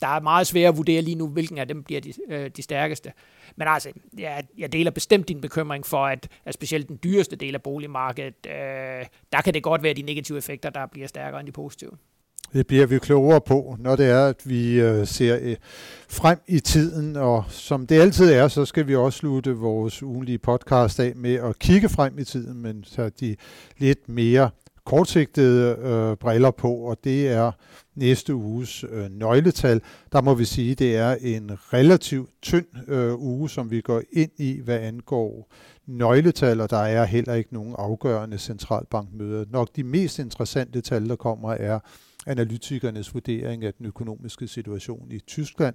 der 0.00 0.06
er 0.06 0.20
meget 0.20 0.46
svære 0.46 0.68
at 0.68 0.76
vurdere 0.76 1.02
lige 1.02 1.14
nu, 1.14 1.28
hvilken 1.28 1.58
af 1.58 1.68
dem 1.68 1.82
bliver 1.82 2.00
de, 2.00 2.12
øh, 2.28 2.50
de 2.56 2.62
stærkeste. 2.62 3.12
Men 3.56 3.68
altså, 3.68 3.92
jeg, 4.18 4.44
jeg 4.58 4.72
deler 4.72 4.90
bestemt 4.90 5.28
din 5.28 5.40
bekymring 5.40 5.86
for, 5.86 6.06
at, 6.06 6.28
at 6.44 6.54
specielt 6.54 6.88
den 6.88 6.98
dyreste 7.04 7.36
del 7.36 7.54
af 7.54 7.62
boligmarkedet, 7.62 8.46
øh, 8.46 9.06
der 9.32 9.40
kan 9.44 9.54
det 9.54 9.62
godt 9.62 9.82
være 9.82 9.94
de 9.94 10.02
negative 10.02 10.38
effekter, 10.38 10.70
der 10.70 10.86
bliver 10.86 11.06
stærkere 11.06 11.40
end 11.40 11.46
de 11.46 11.52
positive. 11.52 11.90
Det 12.52 12.66
bliver 12.66 12.86
vi 12.86 12.98
klogere 12.98 13.40
på, 13.40 13.76
når 13.78 13.96
det 13.96 14.06
er, 14.06 14.26
at 14.26 14.40
vi 14.44 14.80
øh, 14.80 15.06
ser 15.06 15.38
øh, 15.42 15.56
frem 16.08 16.38
i 16.46 16.60
tiden, 16.60 17.16
og 17.16 17.44
som 17.48 17.86
det 17.86 18.00
altid 18.00 18.32
er, 18.32 18.48
så 18.48 18.64
skal 18.64 18.86
vi 18.86 18.96
også 18.96 19.18
slutte 19.18 19.52
vores 19.52 20.02
ugenlige 20.02 20.38
podcast 20.38 21.00
af 21.00 21.12
med 21.16 21.34
at 21.34 21.58
kigge 21.58 21.88
frem 21.88 22.18
i 22.18 22.24
tiden, 22.24 22.62
men 22.62 22.84
så 22.84 23.10
de 23.20 23.36
lidt 23.78 24.08
mere 24.08 24.50
kortsigtede 24.84 25.76
øh, 25.82 26.16
briller 26.16 26.50
på, 26.50 26.72
og 26.72 26.96
det 27.04 27.28
er 27.28 27.52
næste 27.94 28.34
uges 28.34 28.84
øh, 28.90 29.10
nøgletal. 29.10 29.80
Der 30.12 30.20
må 30.20 30.34
vi 30.34 30.44
sige, 30.44 30.72
at 30.72 30.78
det 30.78 30.96
er 30.96 31.16
en 31.20 31.50
relativt 31.72 32.30
tynd 32.42 32.66
øh, 32.88 33.14
uge, 33.14 33.50
som 33.50 33.70
vi 33.70 33.80
går 33.80 34.02
ind 34.12 34.30
i, 34.36 34.60
hvad 34.64 34.78
angår 34.78 35.52
nøgletal, 35.86 36.60
og 36.60 36.70
der 36.70 36.76
er 36.76 37.04
heller 37.04 37.34
ikke 37.34 37.54
nogen 37.54 37.74
afgørende 37.78 38.38
centralbankmøder. 38.38 39.44
Nok 39.50 39.68
de 39.76 39.84
mest 39.84 40.18
interessante 40.18 40.80
tal, 40.80 41.08
der 41.08 41.16
kommer, 41.16 41.50
er 41.50 41.78
analytikernes 42.26 43.14
vurdering 43.14 43.64
af 43.64 43.74
den 43.74 43.86
økonomiske 43.86 44.48
situation 44.48 45.12
i 45.12 45.18
Tyskland, 45.18 45.74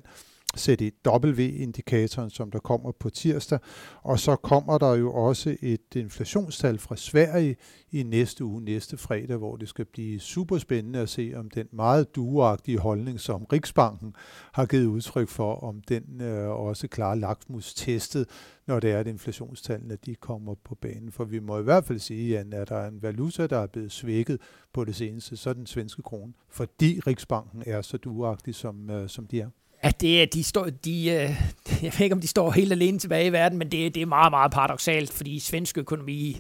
CDW-indikatoren, 0.57 2.29
som 2.29 2.51
der 2.51 2.59
kommer 2.59 2.91
på 2.91 3.09
tirsdag. 3.09 3.59
Og 4.01 4.19
så 4.19 4.35
kommer 4.35 4.77
der 4.77 4.93
jo 4.95 5.13
også 5.13 5.55
et 5.61 5.95
inflationstal 5.95 6.77
fra 6.77 6.95
Sverige 6.95 7.55
i 7.91 8.03
næste 8.03 8.45
uge, 8.45 8.63
næste 8.63 8.97
fredag, 8.97 9.37
hvor 9.37 9.55
det 9.55 9.69
skal 9.69 9.85
blive 9.85 10.19
super 10.19 10.57
spændende 10.57 10.99
at 10.99 11.09
se, 11.09 11.33
om 11.35 11.49
den 11.49 11.67
meget 11.71 12.15
duagtige 12.15 12.79
holdning, 12.79 13.19
som 13.19 13.43
Riksbanken 13.43 14.15
har 14.51 14.65
givet 14.65 14.85
udtryk 14.85 15.29
for, 15.29 15.55
om 15.55 15.81
den 15.81 16.21
øh, 16.21 16.49
også 16.49 16.87
klarer 16.87 17.15
lakmus 17.15 17.73
testet, 17.73 18.27
når 18.67 18.79
det 18.79 18.91
er, 18.91 18.99
at 18.99 19.07
inflationstallene 19.07 19.97
de 20.05 20.15
kommer 20.15 20.55
på 20.63 20.75
banen. 20.75 21.11
For 21.11 21.23
vi 21.23 21.39
må 21.39 21.59
i 21.59 21.63
hvert 21.63 21.85
fald 21.85 21.99
sige, 21.99 22.39
at 22.39 22.45
der 22.51 22.75
er 22.75 22.87
en 22.87 23.01
valuta, 23.01 23.47
der 23.47 23.57
er 23.57 23.67
blevet 23.67 23.91
svækket 23.91 24.41
på 24.73 24.85
det 24.85 24.95
seneste, 24.95 25.37
så 25.37 25.49
er 25.49 25.53
den 25.53 25.65
svenske 25.65 26.01
krone, 26.01 26.33
fordi 26.49 26.99
Riksbanken 27.07 27.63
er 27.65 27.81
så 27.81 27.97
duagtig, 27.97 28.55
som, 28.55 28.89
øh, 28.89 29.09
som 29.09 29.27
de 29.27 29.41
er. 29.41 29.49
Ja, 29.83 29.91
det, 30.01 30.33
de 30.33 30.43
står, 30.43 30.67
de, 30.85 31.09
øh, 31.09 31.41
jeg 31.83 31.93
ved 31.93 31.99
ikke, 31.99 32.13
om 32.13 32.21
de 32.21 32.27
står 32.27 32.51
helt 32.51 32.71
alene 32.71 32.99
tilbage 32.99 33.25
i 33.25 33.31
verden, 33.31 33.57
men 33.57 33.71
det, 33.71 33.95
det 33.95 34.01
er 34.01 34.05
meget, 34.05 34.31
meget 34.31 34.51
paradoxalt, 34.51 35.11
fordi 35.11 35.39
svensk 35.39 35.77
økonomi, 35.77 36.39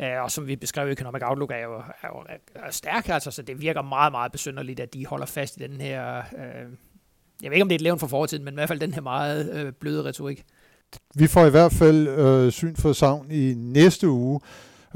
øh, 0.00 0.22
og 0.22 0.30
som 0.30 0.46
vi 0.46 0.56
beskrev 0.56 0.88
i 0.88 0.92
Economic 0.92 1.22
Outlook, 1.24 1.50
er 1.50 1.62
jo, 1.62 1.74
er 1.74 2.08
jo 2.08 2.24
er 2.54 2.70
stærk, 2.70 3.08
altså, 3.08 3.30
så 3.30 3.42
det 3.42 3.60
virker 3.60 3.82
meget, 3.82 4.12
meget 4.12 4.32
besynderligt, 4.32 4.80
at 4.80 4.94
de 4.94 5.06
holder 5.06 5.26
fast 5.26 5.56
i 5.56 5.60
den 5.60 5.80
her, 5.80 6.18
øh, 6.18 6.70
jeg 7.42 7.50
ved 7.50 7.52
ikke, 7.52 7.62
om 7.62 7.68
det 7.68 7.74
er 7.74 7.78
et 7.78 7.82
levn 7.82 7.98
fra 7.98 8.06
fortiden, 8.06 8.44
men 8.44 8.54
i 8.54 8.56
hvert 8.56 8.68
fald 8.68 8.80
den 8.80 8.94
her 8.94 9.00
meget 9.00 9.52
øh, 9.52 9.72
bløde 9.72 10.04
retorik. 10.04 10.44
Vi 11.14 11.26
får 11.26 11.46
i 11.46 11.50
hvert 11.50 11.72
fald 11.72 12.08
øh, 12.08 12.52
syn 12.52 12.76
for 12.76 12.92
savn 12.92 13.30
i 13.30 13.54
næste 13.54 14.08
uge 14.08 14.40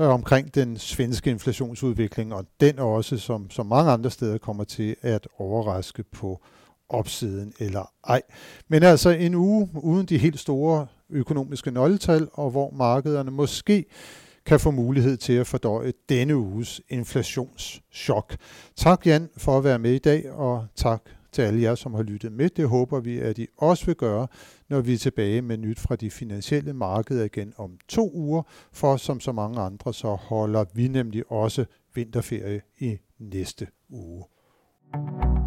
øh, 0.00 0.08
omkring 0.08 0.54
den 0.54 0.78
svenske 0.78 1.30
inflationsudvikling, 1.30 2.34
og 2.34 2.46
den 2.60 2.78
også, 2.78 3.18
som, 3.18 3.50
som 3.50 3.66
mange 3.66 3.90
andre 3.90 4.10
steder, 4.10 4.38
kommer 4.38 4.64
til 4.64 4.96
at 5.02 5.28
overraske 5.38 6.02
på 6.02 6.40
opsiden 6.88 7.52
eller 7.58 7.92
ej. 8.08 8.22
Men 8.68 8.82
altså 8.82 9.10
en 9.10 9.34
uge 9.34 9.68
uden 9.74 10.06
de 10.06 10.18
helt 10.18 10.38
store 10.38 10.86
økonomiske 11.10 11.70
nøgletal, 11.70 12.28
og 12.32 12.50
hvor 12.50 12.70
markederne 12.70 13.30
måske 13.30 13.84
kan 14.46 14.60
få 14.60 14.70
mulighed 14.70 15.16
til 15.16 15.32
at 15.32 15.46
fordøje 15.46 15.92
denne 16.08 16.36
uges 16.36 16.80
inflationschok. 16.88 18.36
Tak 18.76 19.06
Jan 19.06 19.28
for 19.36 19.58
at 19.58 19.64
være 19.64 19.78
med 19.78 19.92
i 19.92 19.98
dag, 19.98 20.30
og 20.30 20.66
tak 20.76 21.02
til 21.32 21.42
alle 21.42 21.62
jer, 21.62 21.74
som 21.74 21.94
har 21.94 22.02
lyttet 22.02 22.32
med. 22.32 22.50
Det 22.50 22.68
håber 22.68 23.00
vi, 23.00 23.18
at 23.18 23.38
I 23.38 23.46
også 23.58 23.86
vil 23.86 23.94
gøre, 23.94 24.26
når 24.68 24.80
vi 24.80 24.92
er 24.92 24.98
tilbage 24.98 25.42
med 25.42 25.56
nyt 25.56 25.78
fra 25.78 25.96
de 25.96 26.10
finansielle 26.10 26.72
markeder 26.72 27.24
igen 27.24 27.52
om 27.56 27.78
to 27.88 28.10
uger, 28.14 28.42
for 28.72 28.96
som 28.96 29.20
så 29.20 29.32
mange 29.32 29.60
andre, 29.60 29.94
så 29.94 30.14
holder 30.14 30.64
vi 30.74 30.88
nemlig 30.88 31.32
også 31.32 31.64
vinterferie 31.94 32.60
i 32.78 32.98
næste 33.18 33.66
uge. 33.90 34.24
thank 34.92 35.36
you 35.36 35.45